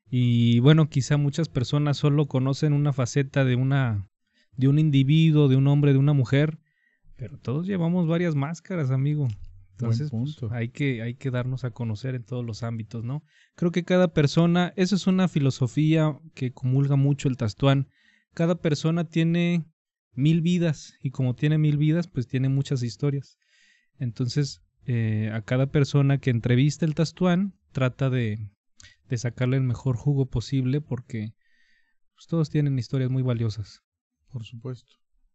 [0.10, 4.10] Y bueno, quizá muchas personas solo conocen una faceta de una
[4.56, 6.60] de un individuo, de un hombre, de una mujer,
[7.16, 9.28] pero todos llevamos varias máscaras, amigo.
[9.72, 13.24] Entonces, pues, hay que hay que darnos a conocer en todos los ámbitos, ¿no?
[13.56, 17.88] Creo que cada persona, eso es una filosofía que comulga mucho el Tastuán.
[18.34, 19.66] Cada persona tiene
[20.16, 23.38] mil vidas y como tiene mil vidas, pues tiene muchas historias.
[24.00, 28.50] Entonces, eh, a cada persona que entrevista el Tastuán trata de,
[29.10, 31.34] de sacarle el mejor jugo posible porque
[32.16, 33.82] pues, todos tienen historias muy valiosas.
[34.32, 34.92] Por supuesto.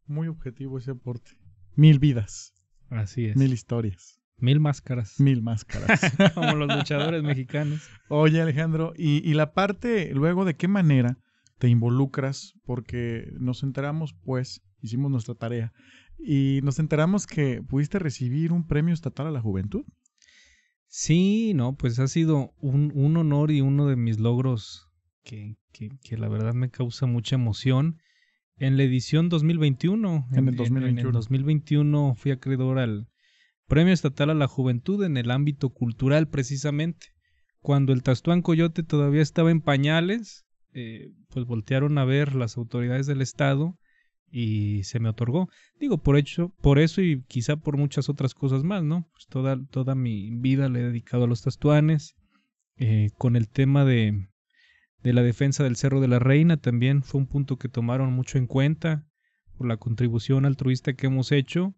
[0.06, 1.30] Muy objetivo ese aporte.
[1.74, 2.54] Mil vidas,
[2.88, 3.36] Así es.
[3.36, 4.20] mil historias.
[4.38, 5.18] Mil máscaras.
[5.20, 6.00] Mil máscaras.
[6.34, 7.88] Como los luchadores mexicanos.
[8.08, 11.18] Oye, Alejandro, y, y la parte, luego, ¿de qué manera
[11.58, 12.54] te involucras?
[12.64, 15.72] Porque nos enteramos, pues, hicimos nuestra tarea,
[16.18, 19.84] y nos enteramos que pudiste recibir un premio estatal a la juventud.
[20.86, 24.88] Sí, no, pues ha sido un, un honor y uno de mis logros
[25.22, 27.98] que, que, que, la verdad me causa mucha emoción.
[28.56, 31.00] En la edición 2021, En el 2021.
[31.00, 33.08] en el 2021 fui acreedor al
[33.68, 37.08] Premio Estatal a la Juventud en el ámbito cultural precisamente.
[37.60, 43.06] Cuando el Tastuán Coyote todavía estaba en pañales, eh, pues voltearon a ver las autoridades
[43.06, 43.78] del Estado
[44.30, 45.48] y se me otorgó.
[45.80, 49.08] Digo, por hecho, por eso y quizá por muchas otras cosas más, ¿no?
[49.12, 52.14] Pues toda, toda mi vida le he dedicado a los tastuanes.
[52.76, 54.28] Eh, con el tema de,
[55.02, 58.38] de la defensa del Cerro de la Reina también fue un punto que tomaron mucho
[58.38, 59.04] en cuenta
[59.56, 61.74] por la contribución altruista que hemos hecho.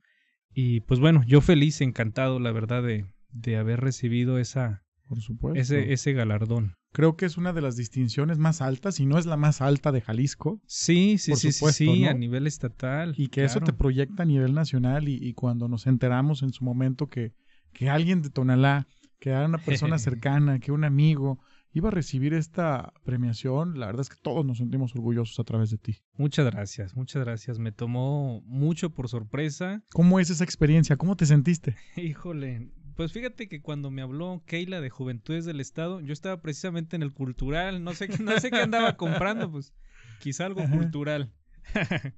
[0.52, 5.58] Y pues bueno, yo feliz, encantado, la verdad, de, de haber recibido esa, Por supuesto.
[5.58, 6.74] ese, ese galardón.
[6.92, 9.92] Creo que es una de las distinciones más altas, y no es la más alta
[9.92, 12.10] de Jalisco, Sí, sí, Por sí, sí, supuesto, sí, ¿no?
[12.10, 13.14] a nivel estatal.
[13.16, 15.08] y que eso te proyecta a nivel nacional.
[15.08, 17.32] Y, y cuando nos enteramos en su momento que,
[17.72, 18.86] que alguien de Tonalá,
[19.20, 21.38] que era una persona cercana, que un amigo,
[21.72, 25.70] iba a recibir esta premiación, la verdad es que todos nos sentimos orgullosos a través
[25.70, 25.98] de ti.
[26.16, 27.60] Muchas gracias, muchas gracias.
[27.60, 29.84] Me tomó mucho por sorpresa.
[29.92, 30.96] ¿Cómo es esa experiencia?
[30.96, 31.76] ¿Cómo te sentiste?
[31.96, 36.96] Híjole, pues fíjate que cuando me habló Keila de Juventudes del Estado, yo estaba precisamente
[36.96, 39.72] en el cultural, no sé, qué- no sé qué andaba comprando, pues
[40.18, 40.76] quizá algo Ajá.
[40.76, 41.32] cultural.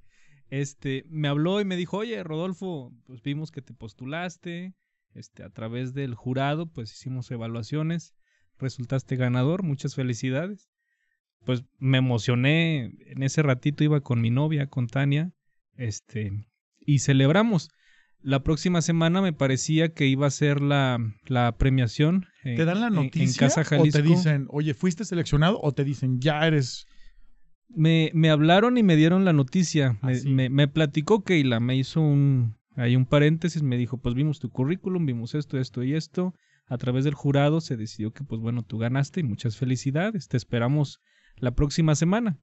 [0.49, 4.73] Este, me habló y me dijo, oye, Rodolfo, pues vimos que te postulaste,
[5.13, 8.13] este, a través del jurado, pues hicimos evaluaciones,
[8.59, 10.69] resultaste ganador, muchas felicidades.
[11.45, 15.31] Pues me emocioné, en ese ratito iba con mi novia, con Tania,
[15.77, 16.45] este,
[16.77, 17.69] y celebramos.
[18.23, 22.25] La próxima semana me parecía que iba a ser la, la premiación.
[22.43, 23.99] eh, ¿Te dan la en- en noticia Casa o Jalisco.
[24.01, 26.87] te dicen, oye, fuiste seleccionado o te dicen, ya eres...
[27.75, 29.97] Me, me hablaron y me dieron la noticia.
[30.01, 30.29] Ah, Me, sí.
[30.29, 34.49] me, me platicó Keila, me hizo un, ahí un paréntesis, me dijo, pues vimos tu
[34.51, 36.33] currículum, vimos esto, esto y esto.
[36.67, 40.27] A través del jurado se decidió que, pues bueno, tú ganaste y muchas felicidades.
[40.27, 40.99] Te esperamos
[41.37, 42.37] la próxima semana.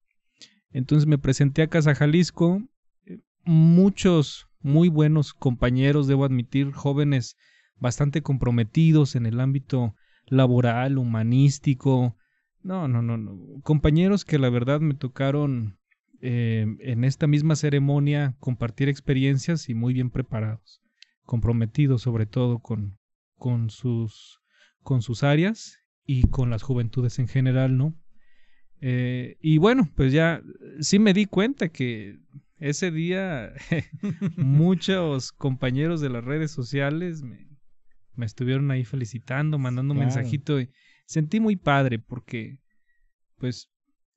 [0.72, 2.62] Entonces me presenté a Casa Jalisco.
[3.06, 7.36] eh, Muchos muy buenos compañeros, debo admitir, jóvenes
[7.76, 9.94] bastante comprometidos en el ámbito
[10.26, 12.16] laboral, humanístico.
[12.62, 13.38] No, no, no, no.
[13.62, 15.78] Compañeros que la verdad me tocaron
[16.20, 20.82] eh, en esta misma ceremonia compartir experiencias y muy bien preparados.
[21.24, 22.98] Comprometidos sobre todo con,
[23.36, 24.40] con, sus,
[24.82, 27.94] con sus áreas y con las juventudes en general, ¿no?
[28.82, 30.42] Eh, y bueno, pues ya
[30.80, 32.18] sí me di cuenta que
[32.60, 33.52] ese día
[34.36, 37.48] muchos compañeros de las redes sociales me,
[38.14, 40.70] me estuvieron ahí felicitando, mandando un mensajito y
[41.06, 42.58] sentí muy padre porque
[43.36, 43.70] pues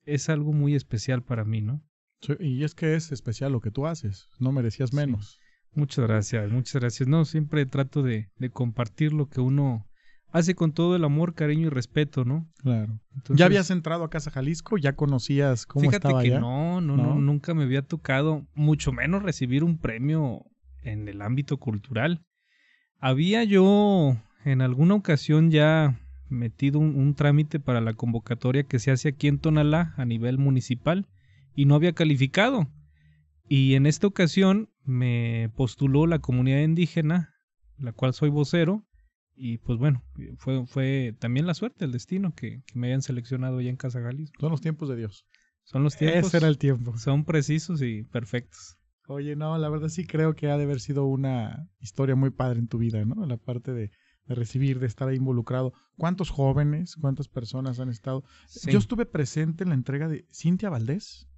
[0.04, 1.82] es algo muy especial para mí, ¿no?
[2.20, 4.96] Sí, Y es que es especial lo que tú haces, no merecías Sí.
[4.96, 5.38] menos.
[5.72, 7.08] Muchas gracias, muchas gracias.
[7.08, 9.90] No, siempre trato de, de compartir lo que uno
[10.34, 12.50] hace con todo el amor, cariño y respeto, ¿no?
[12.56, 12.98] Claro.
[13.14, 14.76] Entonces, ¿Ya habías entrado a Casa Jalisco?
[14.76, 16.40] ¿Ya conocías cómo Fíjate estaba que allá?
[16.40, 17.04] no, no, ¿No?
[17.04, 20.44] no, nunca me había tocado, mucho menos recibir un premio
[20.82, 22.26] en el ámbito cultural.
[22.98, 28.90] Había yo en alguna ocasión ya metido un, un trámite para la convocatoria que se
[28.90, 31.06] hace aquí en Tonalá a nivel municipal
[31.54, 32.66] y no había calificado.
[33.48, 37.34] Y en esta ocasión me postuló la comunidad indígena,
[37.78, 38.84] la cual soy vocero,
[39.36, 40.02] y pues bueno,
[40.38, 44.00] fue, fue también la suerte, el destino que, que me hayan seleccionado allá en Casa
[44.00, 44.36] Jalisco.
[44.40, 45.26] Son los tiempos de Dios.
[45.64, 46.28] Son los tiempos.
[46.28, 46.96] Ese era el tiempo.
[46.98, 48.76] Son precisos y perfectos.
[49.06, 52.58] Oye, no, la verdad sí creo que ha de haber sido una historia muy padre
[52.58, 53.26] en tu vida, ¿no?
[53.26, 53.90] La parte de,
[54.26, 55.72] de recibir, de estar ahí involucrado.
[55.96, 58.24] ¿Cuántos jóvenes, cuántas personas han estado?
[58.46, 58.70] Sí.
[58.70, 61.28] Yo estuve presente en la entrega de Cintia Valdés.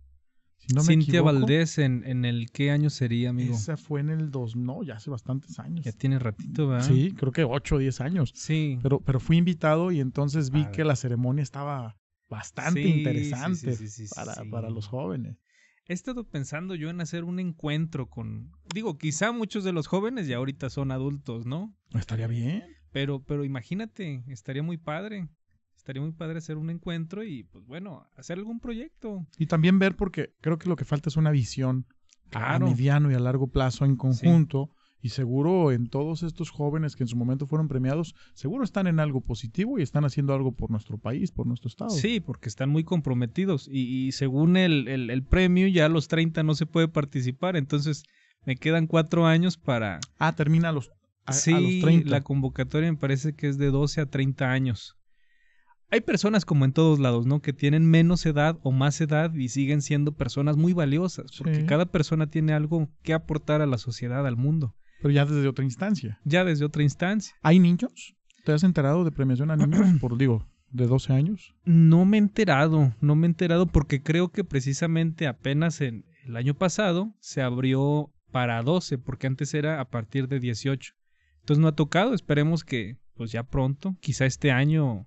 [0.59, 1.33] Si no Cintia equivoco.
[1.33, 3.55] Valdés, ¿en, ¿en el qué año sería, amigo?
[3.55, 5.85] Esa fue en el 2, no, ya hace bastantes años.
[5.85, 6.87] Ya tiene ratito, ¿verdad?
[6.88, 8.33] Sí, creo que 8 o 10 años.
[8.35, 8.79] Sí.
[8.83, 10.77] Pero, pero fui invitado y entonces vi Padre.
[10.77, 11.97] que la ceremonia estaba
[12.29, 15.37] bastante Sí, interesante sí, sí, para, para los jóvenes.
[15.88, 18.51] He estado pensando yo en hacer un encuentro con.
[18.75, 21.77] Digo, quizá muchos de los jóvenes ya ahorita son adultos, ¿no?
[21.95, 22.64] Estaría bien.
[22.90, 25.29] Pero, pero imagínate, estaría muy padre.
[25.87, 29.25] Estaría muy padre hacer un encuentro y, pues bueno, hacer algún proyecto.
[29.38, 31.87] Y también ver, porque creo que lo que falta es una visión
[32.29, 32.66] Claro.
[32.66, 34.70] a mediano y a largo plazo en conjunto.
[35.01, 38.99] Y seguro en todos estos jóvenes que en su momento fueron premiados, seguro están en
[38.99, 41.90] algo positivo y están haciendo algo por nuestro país, por nuestro estado.
[41.90, 43.68] Sí, porque están muy comprometidos.
[43.70, 47.55] Y, y según el, el, el premio, ya a los 30 no se puede participar.
[47.57, 48.03] Entonces,
[48.44, 50.01] me quedan cuatro años para.
[50.18, 50.88] Ah, termina a los
[51.27, 52.11] a, a sí, los 30.
[52.11, 54.96] la convocatoria me parece que es de 12 a 30 años.
[55.90, 57.40] Hay personas como en todos lados, ¿no?
[57.40, 61.66] Que tienen menos edad o más edad y siguen siendo personas muy valiosas, porque Sí.
[61.66, 65.64] cada persona tiene algo que aportar a la sociedad, al mundo, Pero ya desde otra
[65.64, 66.18] instancia.
[66.25, 67.35] ya desde otra instancia.
[67.42, 68.14] ¿Hay niños?
[68.44, 69.66] ¿Te has enterado de premiación a niños
[70.01, 71.55] por, digo, de 12 años?
[71.64, 76.37] No me he enterado, no me he enterado porque creo que precisamente apenas en el
[76.37, 80.94] año pasado se abrió para 12, porque antes era a partir de 18.
[81.40, 85.07] Entonces no ha tocado, esperemos que pues ya pronto, quizá este año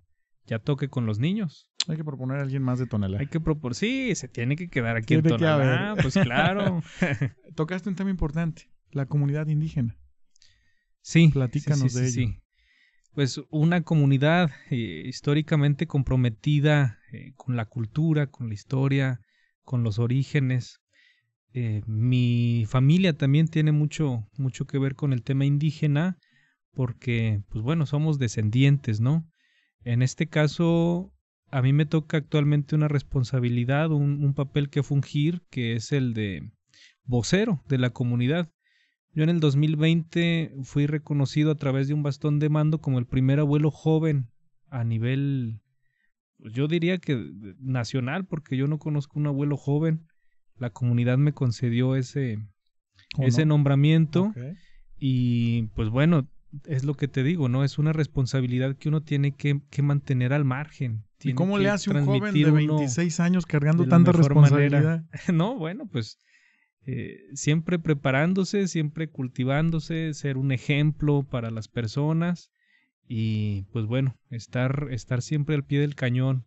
[0.50, 1.70] ya toque con los niños.
[1.88, 3.20] Hay que proponer a alguien más de Tonalá.
[3.20, 6.82] Hay que propor sí, se tiene que quedar aquí en Tiene Tonalá, pues claro.
[7.56, 9.96] Tocaste un tema importante, la comunidad indígena.
[11.02, 12.32] Sí, Platícanos sí, sí, de sí, ello.
[12.32, 12.40] sí.
[13.14, 19.20] Pues una comunidad eh, históricamente comprometida eh, con la cultura, con la historia,
[19.64, 20.80] con los orígenes.
[21.54, 26.18] Eh, mi familia también tiene mucho, mucho que ver con el tema indígena,
[26.72, 29.28] porque, pues bueno, somos descendientes, ¿no?
[29.84, 31.14] En este caso,
[31.52, 36.14] a mí me toca actualmente una responsabilidad, un, un papel que fungir, que es el
[36.14, 36.52] de
[37.06, 38.52] vocero de la comunidad.
[39.14, 43.06] Yo en el 2020 fui reconocido a través de un bastón de mando como el
[43.06, 44.28] primer abuelo joven
[44.70, 45.62] a nivel,
[46.38, 50.06] pues, yo diría que nacional, porque yo no conozco un abuelo joven.
[50.58, 52.38] La comunidad me concedió ese,
[53.18, 53.56] ¿O ese no?
[53.56, 54.34] nombramiento
[54.98, 56.28] y pues bueno,
[56.66, 57.64] es lo que te digo, ¿no?
[57.64, 61.04] Es una responsabilidad que uno tiene que, que mantener al margen.
[61.22, 64.82] ¿Y cómo le hace un joven de uno- 26 años cargando tanta responsabilidad?
[64.82, 65.06] manera.
[65.34, 66.18] no, bueno, pues
[66.86, 72.52] eh, siempre preparándose, siempre cultivándose, ser un ejemplo para las personas
[73.08, 76.46] y pues bueno, estar, estar siempre al pie del cañón.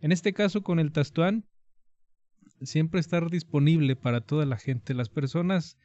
[0.00, 1.44] En este caso con el Tastuán,
[2.62, 4.94] siempre estar disponible para toda la gente.
[4.94, 5.78] Las personas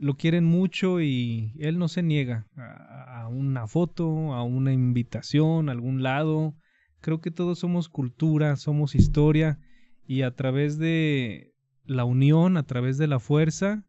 [0.00, 5.68] lo quieren mucho y él no se niega a, a una foto, a una invitación,
[5.68, 6.54] a algún lado.
[7.00, 9.58] Creo que todos somos cultura, somos historia
[10.06, 11.52] y a través de
[11.84, 13.84] la unión, a través de la fuerza,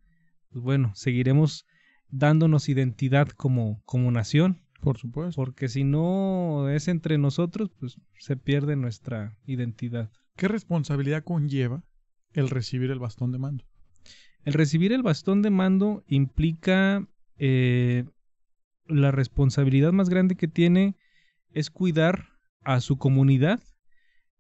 [0.50, 1.66] pues bueno, seguiremos
[2.10, 5.36] dándonos identidad como, como nación, Por supuesto.
[5.42, 10.12] porque si no es entre nosotros, pues se pierde nuestra identidad.
[10.36, 11.84] ¿Qué responsabilidad conlleva
[12.34, 13.66] el recibir el bastón de mando?
[14.44, 18.06] El recibir el bastón de mando implica eh,
[18.88, 20.96] la responsabilidad más grande que tiene
[21.52, 22.30] es cuidar
[22.64, 23.62] a su comunidad,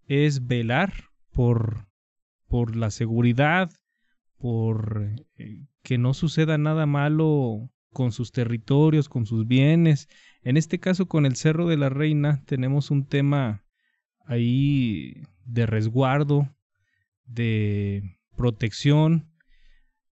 [0.07, 0.93] es velar
[1.31, 1.87] por,
[2.47, 3.71] por la seguridad,
[4.37, 10.07] por eh, que no suceda nada malo con sus territorios, con sus bienes.
[10.43, 13.63] En este caso, con el Cerro de la Reina, tenemos un tema
[14.25, 16.55] ahí de resguardo,
[17.25, 19.30] de protección.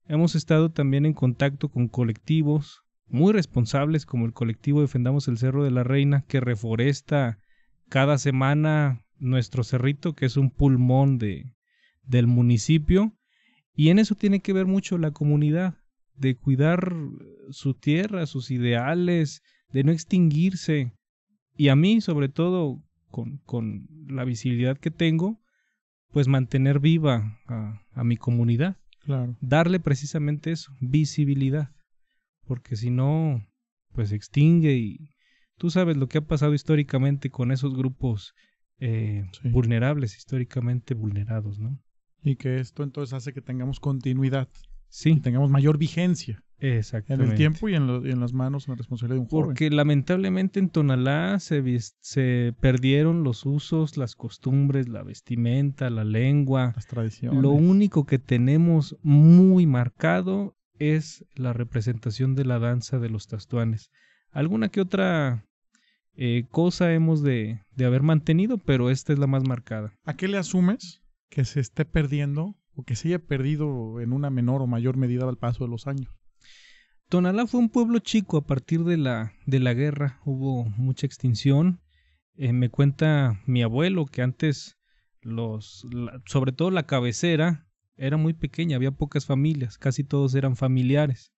[0.08, 5.64] Hemos estado también en contacto con colectivos muy responsables como el colectivo Defendamos el Cerro
[5.64, 7.38] de la Reina que reforesta
[7.90, 11.52] cada semana nuestro cerrito que es un pulmón de,
[12.04, 13.12] del municipio.
[13.74, 15.74] Y en eso tiene que ver mucho la comunidad
[16.14, 16.94] de cuidar
[17.50, 19.42] su tierra, sus ideales,
[19.72, 20.94] de no extinguirse.
[21.54, 25.38] Y a mí sobre todo con, con la visibilidad que tengo
[26.12, 29.38] pues mantener viva a, a mi comunidad Claro.
[29.40, 31.70] darle precisamente eso, visibilidad,
[32.46, 33.42] porque si no,
[33.92, 35.14] pues se extingue y
[35.56, 38.34] tú sabes lo que ha pasado históricamente con esos grupos
[38.80, 39.48] eh, Sí.
[39.48, 41.80] vulnerables, históricamente vulnerados, ¿no?
[42.22, 44.50] Y que esto entonces hace que tengamos continuidad
[44.90, 47.32] Sí, tengamos mayor vigencia en exactamente.
[47.32, 49.44] el tiempo y en, lo- y en las manos, en la responsabilidad de un joven.
[49.46, 51.62] Porque lamentablemente en Tonalá se,
[52.00, 57.40] se perdieron los usos, las costumbres, la vestimenta, la lengua, Las tradiciones.
[57.42, 63.90] Lo único que tenemos muy marcado es la representación de la danza de los tastuanes.
[64.30, 65.44] Alguna que otra
[66.14, 69.92] eh, cosa hemos de, de haber mantenido, pero esta es la más marcada.
[70.04, 74.30] ¿A qué le asumes que se esté perdiendo o que se haya perdido en una
[74.30, 76.10] menor o mayor medida al paso de los años?
[77.08, 81.80] Tonalá fue un pueblo chico a partir de la, de la guerra, hubo mucha extinción.
[82.34, 84.76] Eh, me cuenta mi abuelo que antes
[85.22, 85.86] los,
[86.26, 87.66] sobre todo la cabecera,
[87.96, 91.32] era muy pequeña, había pocas familias, casi todos eran familiares.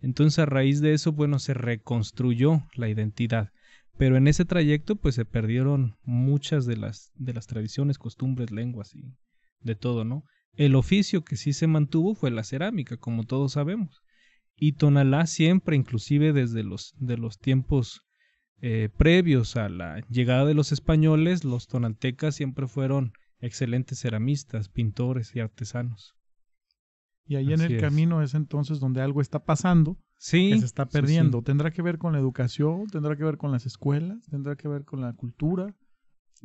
[0.00, 3.52] Entonces a raíz de eso, bueno, se reconstruyó la identidad.
[3.98, 8.94] Pero en ese trayecto, pues se perdieron muchas de las, de las tradiciones, costumbres, lenguas
[8.94, 9.14] y
[9.60, 10.24] de todo, ¿no?
[10.54, 14.02] El oficio que sí se mantuvo fue la cerámica, como todos sabemos.
[14.56, 18.02] Y Tonalá siempre, inclusive desde los, de los tiempos
[18.60, 25.34] eh, previos a la llegada de los españoles, los tonaltecas siempre fueron excelentes ceramistas, pintores
[25.34, 26.14] y artesanos.
[27.26, 27.80] Y ahí en el es.
[27.80, 30.50] camino es entonces donde algo está pasando Sí.
[30.52, 30.92] que se está sí, sí.
[31.00, 31.42] perdiendo.
[31.42, 32.86] ¿Tendrá que ver con la educación?
[32.86, 34.24] ¿Tendrá que ver con las escuelas?
[34.30, 35.74] ¿Tendrá que ver con la cultura?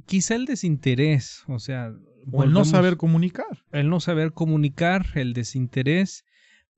[0.08, 1.92] Quizá el desinterés, o sea.
[2.32, 3.64] ¿O el no saber comunicar?
[3.72, 6.24] el no saber comunicar, el desinterés.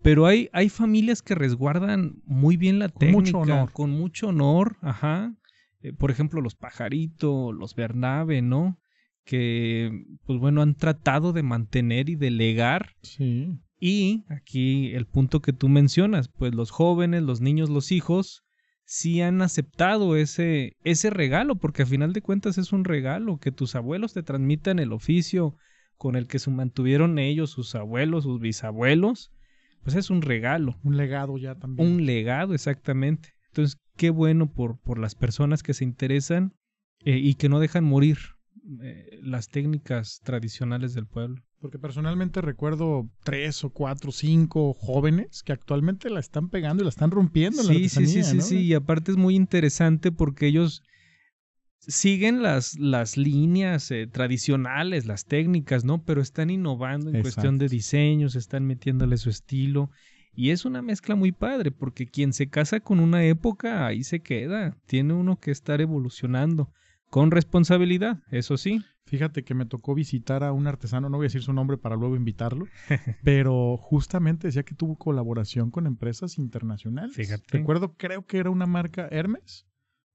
[0.02, 3.72] Pero hay, hay familias que resguardan muy bien la Con técnica, mucho honor.
[3.74, 5.36] con mucho honor, ajá.
[5.82, 8.80] Eh, por ejemplo, los Pajarito, los Bernabe, ¿no?
[9.26, 9.92] Que,
[10.26, 12.96] pues bueno, han tratado de mantener y de legar.
[13.02, 13.60] Sí.
[13.80, 18.44] Y aquí el punto que tú mencionas, pues los jóvenes, los niños, los hijos,
[18.86, 23.52] sí han aceptado ese, ese regalo, porque a final de cuentas es un regalo, que
[23.52, 25.56] tus abuelos te transmitan el oficio
[25.96, 29.32] con el que se mantuvieron ellos, sus abuelos, sus bisabuelos,
[29.84, 31.88] pues es un regalo, Un legado ya también.
[31.90, 33.30] un legado exactamente.
[33.48, 36.54] Entonces, qué bueno por, por las personas que se interesan
[37.06, 38.18] eh, y que no dejan morir
[38.82, 41.42] eh, las técnicas tradicionales del pueblo.
[41.60, 46.90] Porque personalmente recuerdo tres o cuatro, cinco jóvenes que actualmente la están pegando y la
[46.90, 48.44] están rompiendo en la Sí, sí, sí, sí, ¿no?
[48.44, 48.58] sí.
[48.60, 50.84] Y aparte es muy interesante porque ellos
[51.80, 56.04] siguen las, las líneas eh, tradicionales, las técnicas, ¿no?
[56.04, 59.90] Pero están innovando en cuestión de diseños, están metiéndole su estilo.
[60.34, 64.22] Y es una mezcla muy padre porque quien se casa con una época, ahí se
[64.22, 64.78] queda.
[64.86, 66.72] Tiene uno que estar evolucionando.
[67.10, 68.84] Con responsabilidad, eso sí.
[69.06, 71.96] Fíjate que me tocó visitar a un artesano, no voy a decir su nombre para
[71.96, 72.68] luego invitarlo,
[73.24, 77.16] pero justamente decía que tuvo colaboración con empresas internacionales.
[77.16, 77.58] Fíjate.
[77.58, 79.66] Recuerdo, creo que era una marca Hermes,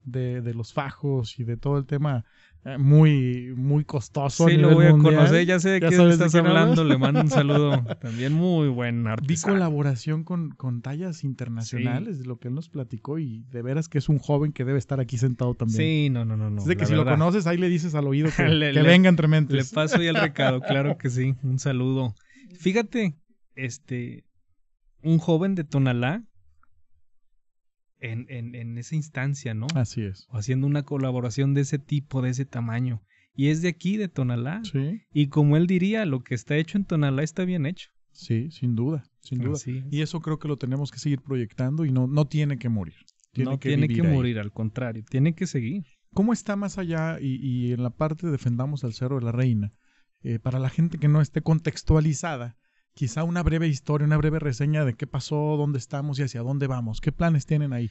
[0.04, 2.24] de, de los fajos y de todo el tema
[2.64, 4.46] eh, muy, muy costoso.
[4.46, 5.14] a Sí, lo voy a mundial.
[5.16, 6.62] conocer, ya sé de ¿Ya de estás quién hablas?
[6.62, 6.84] hablando.
[6.84, 7.84] Le mando un saludo.
[8.00, 9.52] También muy buen Vi artesano.
[9.54, 13.98] colaboración con, con tallas internacionales, de lo que él nos platicó, y de veras que
[13.98, 15.76] es un joven que debe estar aquí sentado también.
[15.76, 16.48] Sí, no, no, no.
[16.50, 18.82] no Así de que si lo conoces, ahí le dices al oído que, Le- que
[18.82, 19.56] le- venga entre mentes.
[19.56, 21.34] Le paso ya el recado, claro que sí.
[21.42, 22.14] Un saludo.
[22.58, 23.14] Fíjate,
[23.56, 24.24] este,
[25.02, 26.22] un joven de Tonalá,
[28.00, 29.66] en, en, en esa instancia, ¿no?
[29.74, 30.26] Así es.
[30.30, 33.02] O haciendo una colaboración de ese tipo, de ese tamaño.
[33.36, 34.62] Y es de aquí, de Tonalá.
[34.64, 37.90] Sí, Y como él diría, lo que está hecho en Tonalá está bien hecho.
[38.12, 39.54] sí, sin duda, sin duda.
[39.56, 39.66] Es.
[39.90, 42.94] Y eso creo que lo tenemos que seguir proyectando y no, no tiene que morir.
[43.32, 44.14] Tiene no que tiene que ahí.
[44.14, 45.82] morir, al contrario, tiene que seguir.
[46.12, 49.32] ¿Cómo está más allá y, y en la parte de Defendamos al Cerro de la
[49.32, 49.72] Reina?
[50.22, 52.56] Eh, para la gente que no esté contextualizada,
[52.94, 56.66] quizá una breve historia, una breve reseña de qué pasó, dónde estamos y hacia dónde
[56.66, 57.00] vamos.
[57.00, 57.90] ¿Qué planes tienen ahí?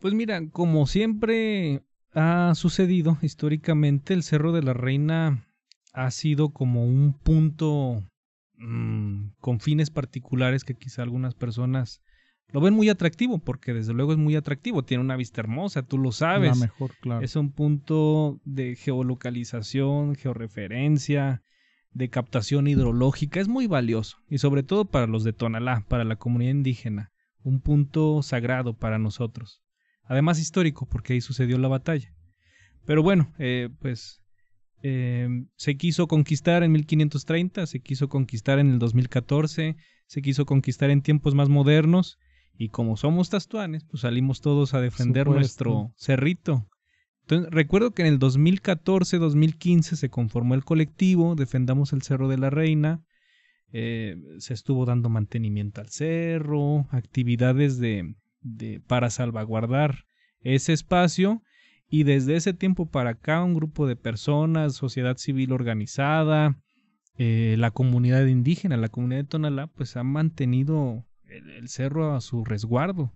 [0.00, 1.82] Pues mira, como siempre
[2.14, 5.46] ha sucedido históricamente, el Cerro de la Reina
[5.92, 8.02] ha sido como un punto
[8.58, 12.02] mm, con fines particulares que quizá algunas personas
[12.48, 15.98] lo ven muy atractivo, porque desde luego es muy atractivo, tiene una vista hermosa, tú
[15.98, 16.50] lo sabes.
[16.50, 17.24] La mejor, claro.
[17.24, 21.42] Es un punto de geolocalización, georreferencia,
[21.96, 26.16] de captación hidrológica, es muy valioso y sobre todo para los de Tonalá, para la
[26.16, 27.10] comunidad indígena,
[27.42, 29.62] un punto sagrado para nosotros.
[30.04, 32.12] Además histórico, porque ahí sucedió la batalla.
[32.84, 34.20] Pero bueno, eh, pues
[34.82, 40.90] eh, se quiso conquistar en 1530, se quiso conquistar en el 2014, se quiso conquistar
[40.90, 42.18] en tiempos más modernos
[42.58, 45.40] y como somos tastuanes, pues salimos todos a defender Supuesto.
[45.40, 46.68] nuestro cerrito.
[47.28, 52.50] Entonces, recuerdo que en el 2014-2015 se conformó el colectivo Defendamos el Cerro de la
[52.50, 53.02] Reina.
[53.72, 60.04] eh, se estuvo dando mantenimiento al cerro, actividades de, de- para salvaguardar
[60.40, 61.42] ese espacio.
[61.88, 66.56] Y desde ese tiempo para acá, un grupo de personas, sociedad civil organizada,
[67.18, 72.20] eh, la comunidad indígena, la comunidad de Tonalá, pues ha mantenido el, el cerro a
[72.20, 73.12] su resguardo.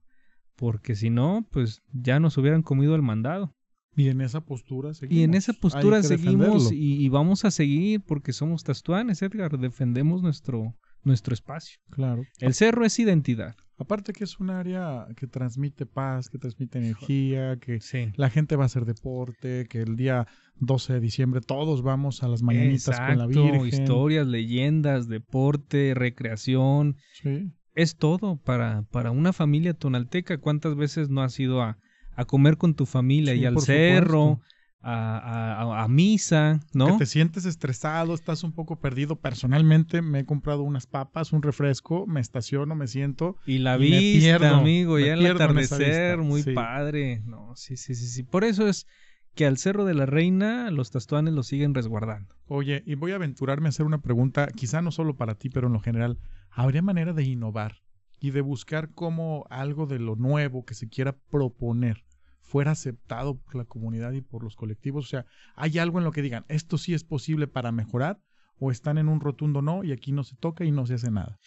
[0.57, 3.55] Porque si no, pues ya nos hubieran comido el mandado.
[3.97, 5.21] Y en esa postura seguimos.
[5.21, 9.59] Y en esa postura seguimos y, y vamos a seguir porque somos tastuanes, Edgar.
[9.59, 11.79] Defendemos nuestro, nuestro espacio.
[11.91, 12.23] Claro.
[12.39, 13.57] El cerro es identidad.
[13.79, 18.13] Aparte que es un área que transmite paz, que transmite energía, que Sí.
[18.17, 20.27] la gente va a hacer deporte, que el día
[20.57, 23.67] 12 de diciembre todos vamos a las mañanitas con la Virgen.
[23.67, 26.97] historias, leyendas, deporte, recreación.
[27.23, 27.53] Sí.
[27.75, 30.37] Es todo para, para una familia tonalteca.
[30.39, 31.79] ¿Cuántas veces no has ido a,
[32.21, 34.41] a comer con tu familia Sí, y al cerro,
[34.83, 36.97] a, a- misa, Que ¿no?
[36.97, 39.17] te sientes estresado, estás un poco perdido.
[39.17, 43.37] Personalmente me he comprado unas papas, un refresco, me estaciono, me siento.
[43.47, 46.53] Y la y me vista, pierdo, amigo, me ya el atardecer, muy sí.
[46.53, 47.23] padre.
[47.27, 48.23] No, sí, sí, sí, sí.
[48.23, 48.87] Por eso es
[49.35, 52.35] que al Cerro de la Reina los tastuanes lo siguen resguardando.
[52.47, 55.67] Oye, y voy a aventurarme a hacer una pregunta, quizá no solo para ti, pero
[55.69, 56.19] en lo general.
[56.51, 57.77] ¿Habría manera de innovar
[58.19, 62.05] y de buscar cómo algo de lo nuevo que se quiera proponer
[62.51, 65.05] fuera aceptado por la comunidad y por los colectivos?
[65.07, 65.25] O sea,
[65.55, 68.21] ¿hay algo en lo que digan, esto sí es posible para mejorar?
[68.59, 71.11] ¿O están en un rotundo no y aquí no se toca y no se hace
[71.11, 71.39] nada?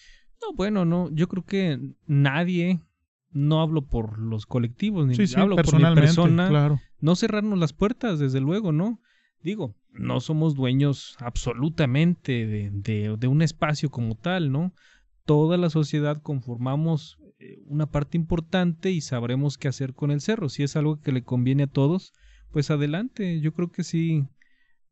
[0.42, 2.80] No, bueno, no, yo creo que nadie,
[3.32, 6.80] no hablo por los colectivos, ni Sí, sí, hablo por mi persona, claro.
[7.00, 9.00] no cerrarnos las puertas, desde luego, ¿no?
[9.42, 14.74] Digo, no somos dueños absolutamente de, de- de un espacio como tal, ¿no?
[15.26, 17.18] Toda la sociedad conformamos
[17.66, 20.50] una parte importante y sabremos qué hacer con el cerro.
[20.50, 22.14] Si es algo que le conviene a todos,
[22.52, 23.40] pues adelante.
[23.42, 24.28] Yo creo que sí,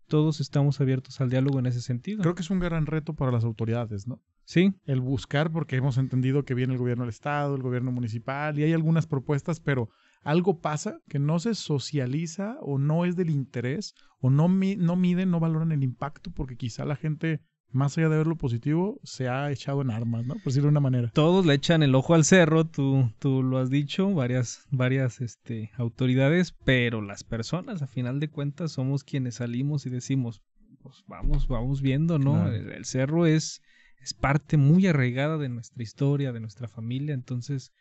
[0.07, 2.21] todos estamos abiertos al diálogo en ese sentido.
[2.21, 4.21] Creo que es un gran reto para las autoridades, ¿no?
[4.43, 8.59] Sí, El buscar, porque hemos entendido que viene el gobierno del Estado, el gobierno municipal,
[8.59, 9.89] y hay algunas propuestas, pero
[10.23, 15.31] algo pasa que no se socializa o no es del interés, o no, no miden,
[15.31, 17.39] no valoran el impacto, porque quizá la gente,
[17.73, 20.35] más allá de ver lo positivo, se ha echado en armas, ¿no?
[20.35, 21.09] Por decirlo de una manera.
[21.13, 25.71] todos le echan el ojo al cerro, tú, tú lo has dicho, varias, varias este,
[25.75, 30.41] autoridades, pero las personas, a final de cuentas, somos quienes salimos y decimos,
[30.81, 32.33] pues vamos, vamos viendo, ¿no?
[32.33, 32.55] Claro.
[32.55, 33.61] El, el cerro es,
[34.01, 37.71] es parte muy arraigada de nuestra historia, de nuestra familia, entonces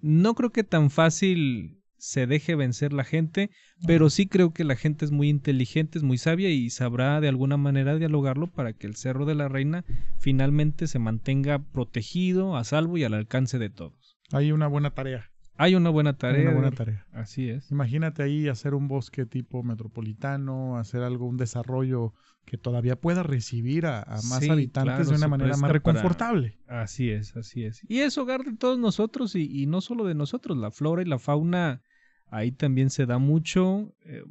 [0.00, 3.50] no creo que tan fácil se deje vencer la gente,
[3.86, 7.28] pero sí creo que la gente es muy inteligente, es muy sabia y sabrá de
[7.28, 9.84] alguna manera dialogarlo para que el Cerro de la Reina
[10.18, 14.18] finalmente se mantenga protegido, a salvo y al alcance de todos.
[14.32, 15.30] Hay una buena tarea.
[15.60, 16.42] Hay una buena Hay tarea.
[16.50, 17.06] una buena tarea.
[17.12, 17.70] Así es.
[17.72, 23.86] Imagínate ahí hacer un bosque tipo metropolitano, hacer algo, un desarrollo que todavía pueda recibir
[23.86, 26.58] a, a más Sí, habitantes claro, de una manera más para- reconfortable.
[26.68, 27.80] Así es, así es.
[27.88, 31.06] Y es hogar de todos nosotros y, y no solo de nosotros, la flora y
[31.06, 31.82] la fauna,
[32.30, 34.22] ahí también se da mucho, eh,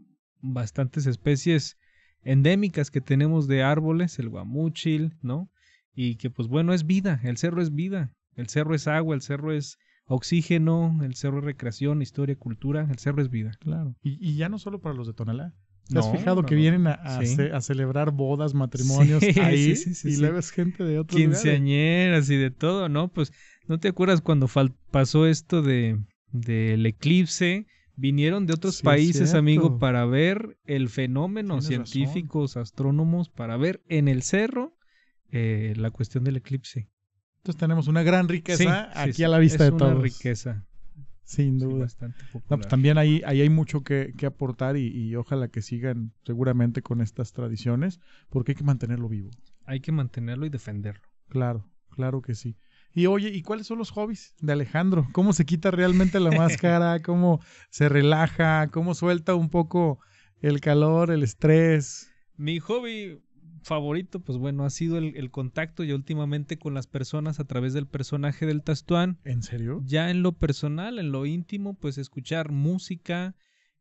[0.41, 1.77] bastantes especies
[2.23, 5.49] endémicas que tenemos de árboles, el guamúchil, ¿no?
[5.93, 9.21] Y que pues bueno, es vida, el cerro es vida, el cerro es agua, el
[9.21, 13.51] cerro es oxígeno, el cerro es recreación, historia, cultura, el cerro es vida.
[13.59, 13.95] Claro.
[14.03, 15.53] Y, y ya no solo para los de Tonalá.
[15.89, 16.61] ¿Te has fijado no, que no.
[16.61, 17.35] vienen a, a Sí.
[17.35, 19.75] ce- a celebrar bodas, matrimonios Sí, ahí?
[19.75, 20.21] sí, sí, sí, y sí.
[20.21, 21.41] luego es gente de otros lugares.
[21.41, 23.07] quinceañeras y de todo, ¿no?
[23.07, 23.31] Pues,
[23.67, 24.49] ¿no te acuerdas cuando
[24.91, 25.97] pasó esto de
[26.31, 27.67] del eclipse?
[27.97, 33.81] Vinieron de otros Sí, países, amigo, para ver el fenómeno, Tienes científicos, astrónomos, para ver
[33.89, 34.77] en el cerro
[35.31, 36.89] eh, la cuestión del eclipse.
[37.37, 40.03] Entonces tenemos una gran riqueza Sí, aquí sí, a la vista es de una todos.
[40.03, 40.65] riqueza
[41.23, 41.87] Sin duda.
[42.33, 46.13] No, pues también ahí, ahí hay mucho que, que aportar y, y ojalá que sigan
[46.23, 49.31] seguramente con estas tradiciones, porque hay que mantenerlo vivo.
[49.65, 51.01] Hay que mantenerlo y defenderlo.
[51.29, 52.55] Claro, claro que sí.
[52.97, 55.07] Y oye, ¿y cuáles son los hobbies de Alejandro?
[55.11, 56.99] ¿Cómo se quita realmente la máscara?
[57.03, 57.39] ¿Cómo
[57.69, 58.69] se relaja?
[58.69, 59.99] ¿Cómo suelta un poco
[60.41, 62.11] el calor, el estrés?
[62.37, 63.21] Mi hobby
[63.61, 67.73] favorito, pues bueno, ha sido el, el contacto y últimamente con las personas a través
[67.73, 69.19] del personaje del Tastuán.
[69.25, 69.79] ¿En serio?
[69.85, 73.35] Ya en lo personal, en lo íntimo, pues escuchar música.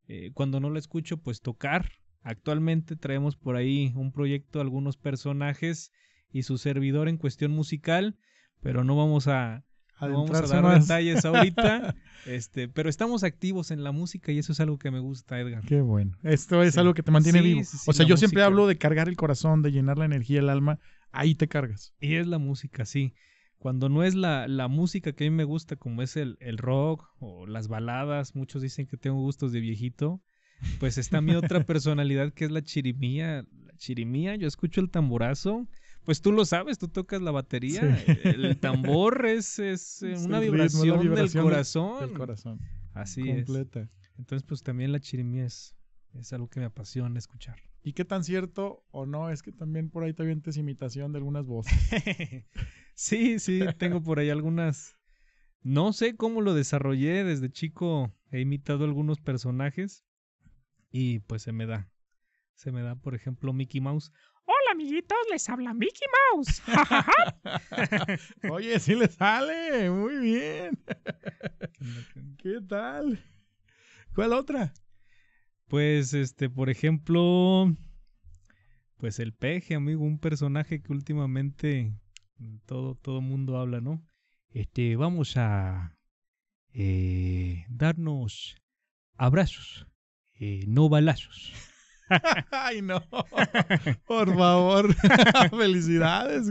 [0.08, 1.90] eh, cuando no la escucho, pues tocar.
[2.20, 5.90] Actualmente traemos por ahí un proyecto, algunos personajes
[6.30, 8.18] y su servidor en cuestión musical,
[8.66, 9.64] pero no vamos a,
[10.00, 10.88] no vamos a Adentrarse dar más.
[10.88, 11.94] detalles ahorita.
[12.26, 15.62] este, pero estamos activos en la música y eso es algo que me gusta, Edgar.
[15.64, 16.16] Qué bueno.
[16.22, 16.80] Esto es Sí.
[16.80, 17.64] algo que te mantiene Sí, vivo.
[17.64, 20.48] sí, o sea, yo siempre hablo de cargar el corazón, de llenar la energía, el
[20.48, 20.78] alma.
[21.12, 21.94] Ahí te cargas.
[22.00, 23.14] Y es la música, sí.
[23.58, 26.58] Cuando no es la, la música que a mí me gusta, como es el, el
[26.58, 30.20] rock o las baladas, muchos dicen que tengo gustos de viejito,
[30.78, 33.44] pues está mi otra personalidad que es la chirimía.
[33.64, 35.66] La chirimía, yo escucho el tamborazo,
[36.06, 38.12] pues tú lo sabes, tú tocas la batería, Sí.
[38.24, 42.02] el tambor es, es, Es una ritmo, vibración, del del- corazón.
[42.04, 42.60] El corazón.
[42.94, 43.44] Así es.
[43.44, 43.90] completa.
[44.16, 45.76] Entonces, pues también la chirimía es,
[46.14, 47.56] es algo que me apasiona escuchar.
[47.82, 51.18] ¿Y qué tan cierto o no es que también por ahí te avientes imitación de
[51.18, 51.74] algunas voces?
[52.94, 54.96] sí, sí, tengo por ahí algunas.
[55.62, 57.22] No sé cómo lo desarrollé.
[57.24, 60.04] Desde chico he imitado algunos personajes.
[60.90, 61.90] Y pues se me da.
[62.54, 64.10] Se me da, por ejemplo, Mickey Mouse.
[64.48, 66.62] Hola, amiguitos, les habla Mickey Mouse.
[68.50, 69.90] Oye, sí le sale.
[69.90, 70.78] Muy bien.
[72.38, 73.20] ¿Qué tal?
[74.14, 74.72] ¿Cuál otra?
[75.66, 77.74] pues, este, por ejemplo.
[78.98, 81.92] Pues el peje, amigo, un personaje que últimamente
[82.66, 84.00] todo, todo mundo habla, ¿no?
[84.50, 85.98] Este, vamos a
[86.72, 88.56] eh, darnos
[89.16, 89.88] abrazos,
[90.34, 91.52] eh, no balazos.
[92.52, 93.00] Ay, no.
[94.06, 94.94] Por favor.
[95.50, 96.50] Felicidades.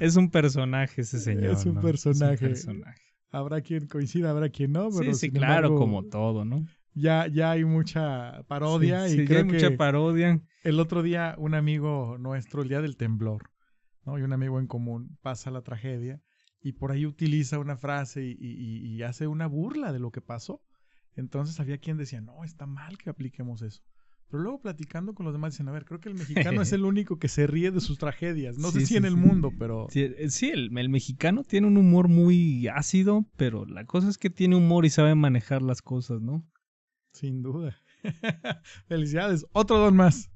[0.00, 1.52] Es un personaje ese señor.
[1.52, 1.80] Es un ¿no?
[1.80, 2.48] personaje.
[2.48, 3.02] personaje.
[3.30, 4.88] Habrá quien coincida, habrá quien no.
[4.90, 6.64] Pero sí, sí, claro, embargo, como todo, ¿no?
[6.94, 10.40] Ya, ya hay mucha parodia Sí, y sí, ya creo hay mucha parodia.
[10.64, 13.50] el otro día un amigo nuestro, el día del temblor,
[14.04, 14.18] ¿no?
[14.18, 16.20] Y un amigo en común pasa la tragedia
[16.62, 20.22] y por ahí utiliza una frase y, y- y hace una burla de lo que
[20.22, 20.62] pasó.
[21.14, 23.82] Entonces había quien decía, no, está mal que apliquemos eso.
[24.28, 26.84] Pero luego platicando con los demás dicen, a ver, creo que el mexicano es el
[26.84, 28.58] único que se ríe de sus tragedias.
[28.58, 29.18] No sé si sí, en el sí.
[29.18, 33.84] mundo, pero Sí, eh, sí, el, el mexicano tiene un humor muy ácido, pero la
[33.84, 36.44] cosa es que tiene humor y sabe manejar las cosas, ¿no?
[37.12, 37.74] sin duda.
[38.88, 39.46] Felicidades.
[39.52, 40.30] Otro don más.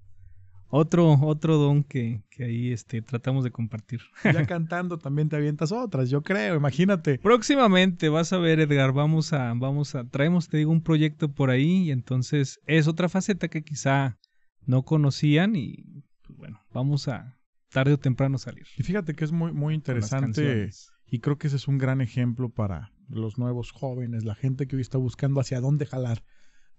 [0.71, 4.01] Otro, otro don que, que ahí este, tratamos de compartir.
[4.25, 7.19] Ya cantando también te avientas otras, yo creo, imagínate.
[7.19, 11.51] Próximamente vas a ver, Edgar, vamos a, vamos a, traemos, te digo, un proyecto por
[11.51, 14.19] ahí y entonces es otra faceta que quizá
[14.65, 17.37] no conocían y pues bueno, vamos a
[17.71, 18.67] tarde o temprano salir.
[18.77, 20.71] Y fíjate que es muy, muy interesante
[21.07, 24.77] y creo que ese es un gran ejemplo para los nuevos jóvenes, la gente que
[24.77, 26.23] hoy está buscando hacia dónde jalar.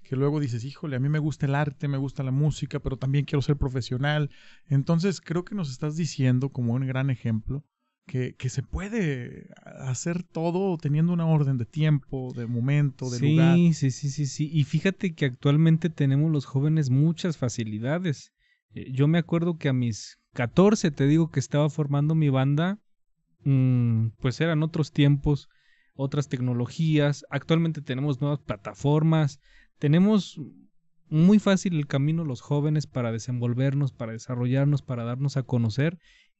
[0.04, 2.97] Que luego dices, híjole, a mí me gusta el arte, me gusta la música, pero
[2.97, 4.30] también quiero ser profesional.
[4.68, 7.64] Entonces creo que nos estás diciendo como un gran ejemplo
[8.08, 13.32] que, que se puede hacer todo teniendo una orden de tiempo, de momento, de sí,
[13.32, 13.56] lugar.
[13.74, 14.49] Sí, sí, sí, sí.
[14.52, 18.34] Y fíjate que actualmente tenemos los jóvenes muchas facilidades.
[18.74, 22.80] Eh, Yo me acuerdo que a mis 14, te digo que estaba formando mi banda,
[23.43, 25.49] mm, pues eran otros tiempos,
[25.93, 27.26] otras tecnologías.
[27.30, 29.39] Actualmente tenemos nuevas plataformas.
[29.82, 30.39] Tenemos
[31.09, 35.97] muy fácil el camino los jóvenes para desenvolvernos, para desarrollarnos, para darnos a conocer.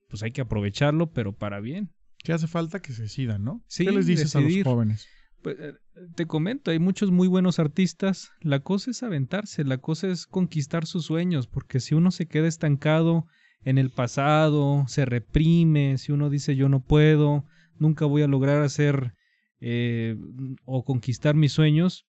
[0.09, 1.89] Pues hay que aprovecharlo, pero para bien.
[2.23, 3.63] Que hace falta que se decidan, ¿no?
[3.67, 4.67] Sí, ¿Qué les dices decidir.
[4.67, 5.07] a los jóvenes?
[5.41, 5.73] Pues, eh,
[6.13, 8.29] te comento, hay muchos muy buenos artistas.
[8.41, 12.47] La cosa es aventarse, la cosa es conquistar sus sueños, porque si uno se queda
[12.47, 13.25] estancado
[13.63, 17.45] en el pasado, se reprime, si uno dice yo no puedo,
[17.79, 19.15] nunca voy a lograr hacer
[19.61, 20.15] eh,
[20.63, 22.05] o conquistar mis sueños,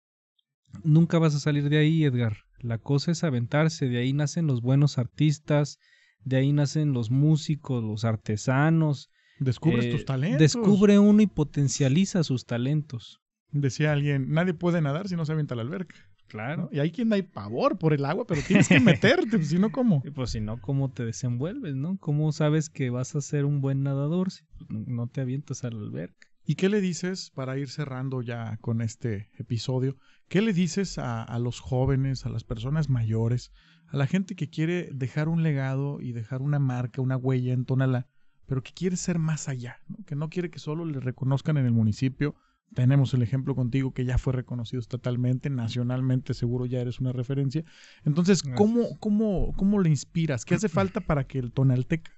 [0.85, 2.39] nunca vas a salir de ahí, Edgar.
[2.61, 5.79] La cosa es aventarse, de ahí nacen los buenos artistas,
[6.25, 9.11] de ahí nacen los músicos, los artesanos.
[9.39, 10.41] Descubres Eh, tus talentos.
[10.41, 13.21] Descubre uno y potencializa sus talentos.
[13.53, 15.95] Decía alguien, nadie puede nadar si no se avienta a la alberca.
[16.27, 16.65] Claro.
[16.65, 16.69] ¿no?
[16.73, 19.71] Y hay quien hay pavor por el agua, pero tienes que meterte, pues, si no,
[19.73, 20.03] ¿cómo?
[20.05, 21.97] Y pues si no, ¿cómo te desenvuelves, no?
[21.99, 25.71] ¿Cómo sabes que vas a ser un buen nadador si no- no te avientas a
[25.71, 26.29] la alberca?
[26.45, 29.97] ¿Y qué le dices, para ir cerrando ya con este episodio,
[30.29, 33.53] qué le dices a, a los jóvenes, a las personas mayores,
[33.89, 37.65] a la gente que quiere dejar un legado y dejar una marca, una huella en
[37.65, 38.07] Tonalá,
[38.47, 40.05] pero que quiere ser más allá, ¿no?
[40.05, 42.35] que no quiere que solo le reconozcan en el municipio?
[42.75, 47.65] Tenemos el ejemplo contigo que ya fue reconocido estatalmente, nacionalmente seguro ya eres una referencia.
[48.05, 50.45] Entonces, ¿cómo, cómo, cómo le inspiras?
[50.45, 52.13] ¿Qué hace falta para que el tonalteca,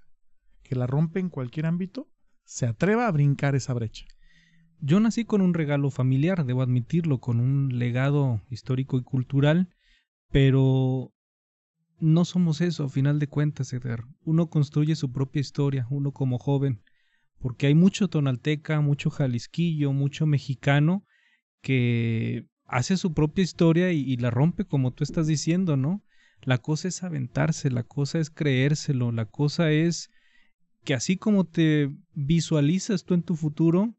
[0.64, 2.11] que la rompe en cualquier ámbito,
[2.44, 4.06] se atreva a brincar esa brecha?
[4.83, 9.68] Yo nací con un regalo familiar, debo admitirlo, con un legado histórico y cultural,
[10.31, 11.12] pero
[11.99, 14.05] no somos eso, a final de cuentas, Edgar.
[14.24, 16.81] Uno construye su propia historia, uno como joven,
[17.41, 21.05] porque hay mucho tonalteca, mucho jalisquillo, mucho mexicano
[21.61, 26.03] que hace su propia historia y, y la rompe como tú estás diciendo, ¿no?
[26.41, 30.09] La cosa es aventarse, la cosa es creérselo, la cosa es
[30.85, 33.95] que así como te visualizas tú en tu futuro,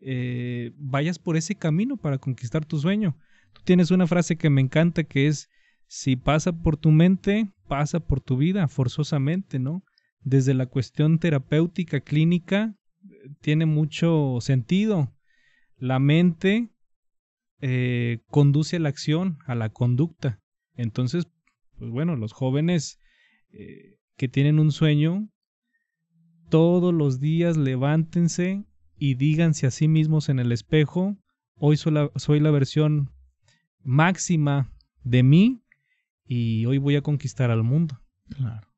[0.00, 3.16] eh, vayas por ese camino para conquistar tu sueño.
[3.52, 5.48] Tú tienes una frase que me encanta que es,
[5.86, 9.82] si pasa por tu mente, pasa por tu vida, forzosamente, ¿no?
[10.22, 12.74] Desde la cuestión terapéutica, clínica,
[13.40, 15.12] tiene mucho sentido.
[15.76, 16.70] La mente
[17.60, 20.40] eh, conduce a la acción, a la conducta.
[20.74, 21.26] Entonces,
[21.78, 22.98] pues bueno, los jóvenes
[23.52, 25.28] eh, que tienen un sueño,
[26.48, 28.64] todos los días levántense
[29.00, 31.16] y díganse a sí mismos en el espejo,
[31.56, 33.10] hoy soy la, soy la versión
[33.82, 34.70] máxima
[35.02, 35.64] de mí
[36.26, 37.98] y hoy voy a conquistar al mundo.
[38.28, 38.68] Claro.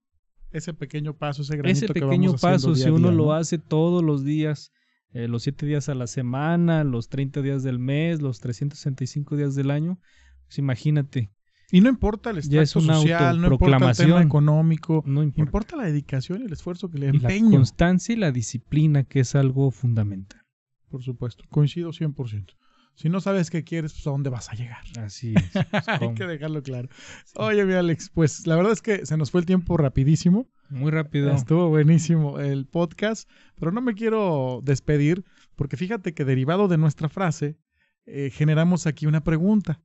[0.53, 3.17] Ese pequeño paso, ese granito Ese que pequeño vamos haciendo paso, día si uno día,
[3.17, 4.73] lo hace todos los días,
[5.13, 9.57] eh, los siete días a la semana, los 30 días del mes, los 365 días
[9.57, 9.99] del año,
[10.45, 11.33] pues imagínate,
[11.73, 15.23] Y no importa el Ya es extracto una social, no importa el tema económico, no
[15.23, 15.41] importa.
[15.41, 17.51] importa la dedicación y el esfuerzo que le Y la empeño.
[17.51, 20.43] constancia y la disciplina, que es algo fundamental.
[20.91, 22.55] Por supuesto, coincido 100%.
[22.95, 24.83] Si no sabes qué quieres, pues a dónde vas a llegar.
[24.99, 25.51] Así es.
[25.71, 26.15] pues, Hay ¿cómo?
[26.15, 26.91] que dejarlo claro.
[27.37, 30.47] Oye, mi Alex, pues la verdad es que se nos fue el tiempo rapidísimo.
[30.69, 31.31] Muy rápido.
[31.31, 35.25] Estuvo buenísimo el podcast, pero no me quiero despedir
[35.57, 37.57] porque fíjate que derivado de nuestra frase,
[38.05, 39.81] eh, generamos aquí una pregunta.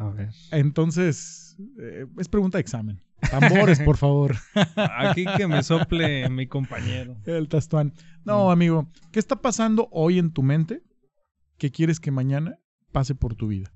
[0.00, 0.30] A ver.
[0.50, 3.02] Entonces, eh, es pregunta de examen.
[3.30, 4.34] Tambores, por favor.
[4.76, 7.18] Aquí que me sople mi compañero.
[7.26, 7.92] El Tastuán.
[8.24, 8.50] No, Mm.
[8.50, 10.82] amigo, ¿qué está pasando hoy en tu mente
[11.58, 12.58] que quieres que mañana
[12.92, 13.74] pase por tu vida?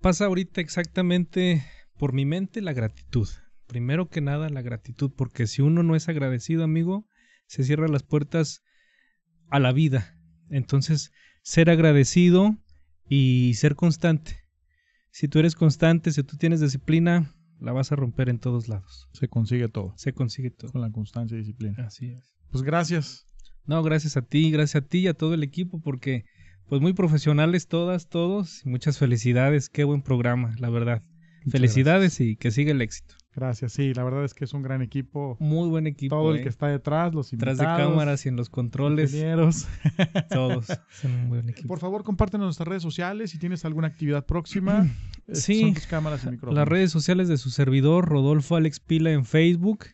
[0.00, 1.62] Pasa ahorita exactamente
[1.98, 3.28] por mi mente la gratitud.
[3.66, 7.06] Primero que nada la gratitud, porque si uno no es agradecido, amigo,
[7.46, 8.62] se cierran las puertas
[9.50, 10.16] a la vida.
[10.48, 12.56] Entonces, ser agradecido
[13.08, 14.38] y ser constante.
[15.10, 19.08] Si tú eres constante, si tú tienes disciplina, la vas a romper en todos lados.
[19.12, 20.72] Se consigue todo Se consigue todo.
[20.72, 21.86] con la constancia y disciplina.
[21.86, 22.34] Así es.
[22.50, 23.26] Pues gracias.
[23.66, 26.24] No, gracias a ti, gracias a ti y a todo el equipo, porque
[26.68, 31.02] pues muy profesionales todas, todos, muchas felicidades, qué buen programa, la verdad.
[31.44, 33.14] Muchas felicidades y que siga el éxito.
[33.36, 35.36] Gracias, sí, la verdad es que es un gran equipo.
[35.40, 36.14] Muy buen equipo.
[36.14, 36.42] Todo el eh.
[36.44, 39.66] que está detrás, los Tras invitados, de cámaras y en los controles, ingenieros.
[40.30, 40.66] todos.
[40.90, 41.66] Son un buen equipo.
[41.68, 44.86] Por favor, compártenos nuestras redes sociales si tienes alguna actividad próxima.
[45.26, 46.54] Eh, Sí, Son tus cámaras y micrófonos.
[46.54, 49.86] Las redes sociales de su servidor, Rodolfo Alex Pila en Facebook,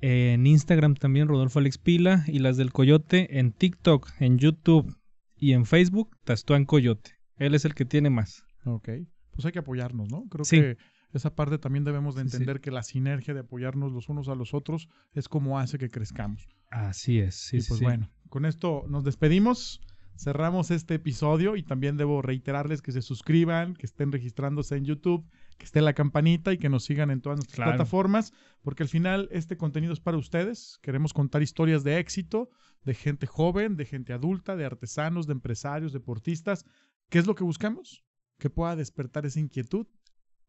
[0.00, 4.96] en Instagram también Rodolfo Alex Pila y las del Coyote en TikTok, en YouTube
[5.34, 7.12] y en Facebook, Tastuán Coyote.
[7.38, 8.44] Él es el que tiene más.
[8.64, 8.88] Ok.
[9.32, 10.24] Pues hay que apoyarnos, ¿no?
[10.30, 10.60] Creo Sí.
[10.60, 10.76] que
[11.12, 12.36] esa parte también debemos de Sí, sí.
[12.36, 15.88] entender que la sinergia de apoyarnos los unos a los otros es como hace que
[15.90, 16.48] crezcamos.
[16.70, 17.84] Así es, sí, y sí, pues sí.
[17.84, 19.80] bueno, con esto nos despedimos.
[20.18, 25.28] Cerramos este episodio y también debo reiterarles que se suscriban, que estén registrándose en YouTube,
[25.58, 27.72] que esté la campanita y que nos sigan en todas nuestras Claro.
[27.72, 28.32] plataformas,
[28.62, 30.78] porque al final este contenido es para ustedes.
[30.80, 32.48] Queremos contar historias de éxito,
[32.82, 36.64] de gente joven, de gente adulta, de artesanos, de empresarios, deportistas.
[37.10, 38.02] ¿Qué es lo que buscamos?
[38.38, 39.86] Que pueda despertar esa inquietud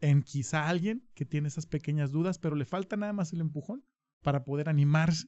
[0.02, 3.84] en quizá alguien que tiene esas pequeñas dudas, pero le falta nada más el empujón
[4.22, 5.28] para poder animarse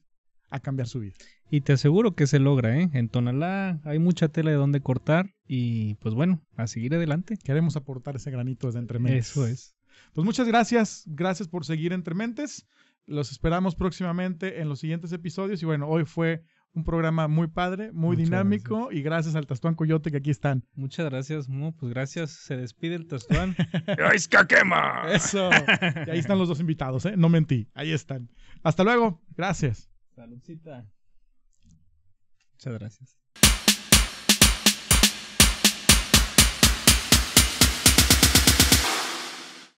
[0.50, 1.14] a cambiar su vida.
[1.50, 2.90] Y te aseguro que se logra, ¿eh?
[2.92, 7.36] En Tonalá hay mucha tela de donde cortar y pues bueno, a seguir adelante.
[7.42, 9.30] Queremos aportar ese granito desde Entre Mentes.
[9.30, 9.74] Eso es.
[10.12, 11.04] Pues muchas gracias.
[11.06, 12.66] Gracias por seguir Entre Mentes.
[13.06, 15.62] Los esperamos próximamente en los siguientes episodios.
[15.62, 18.92] Y bueno, hoy fue un programa muy padre, muy Muchas dinámico.
[18.92, 20.64] Y gracias al Tastuán Coyote que aquí están.
[20.74, 22.30] Muchas gracias, no, pues gracias.
[22.30, 23.56] Se despide el Tastuán.
[24.48, 25.04] quema!
[25.12, 25.50] Eso.
[26.06, 27.16] y ahí están los dos invitados, ¿eh?
[27.16, 27.68] No mentí.
[27.74, 28.30] Ahí están.
[28.62, 29.22] Hasta luego.
[29.36, 29.90] Gracias.
[30.14, 30.86] Saludcita.
[32.52, 33.19] Muchas gracias.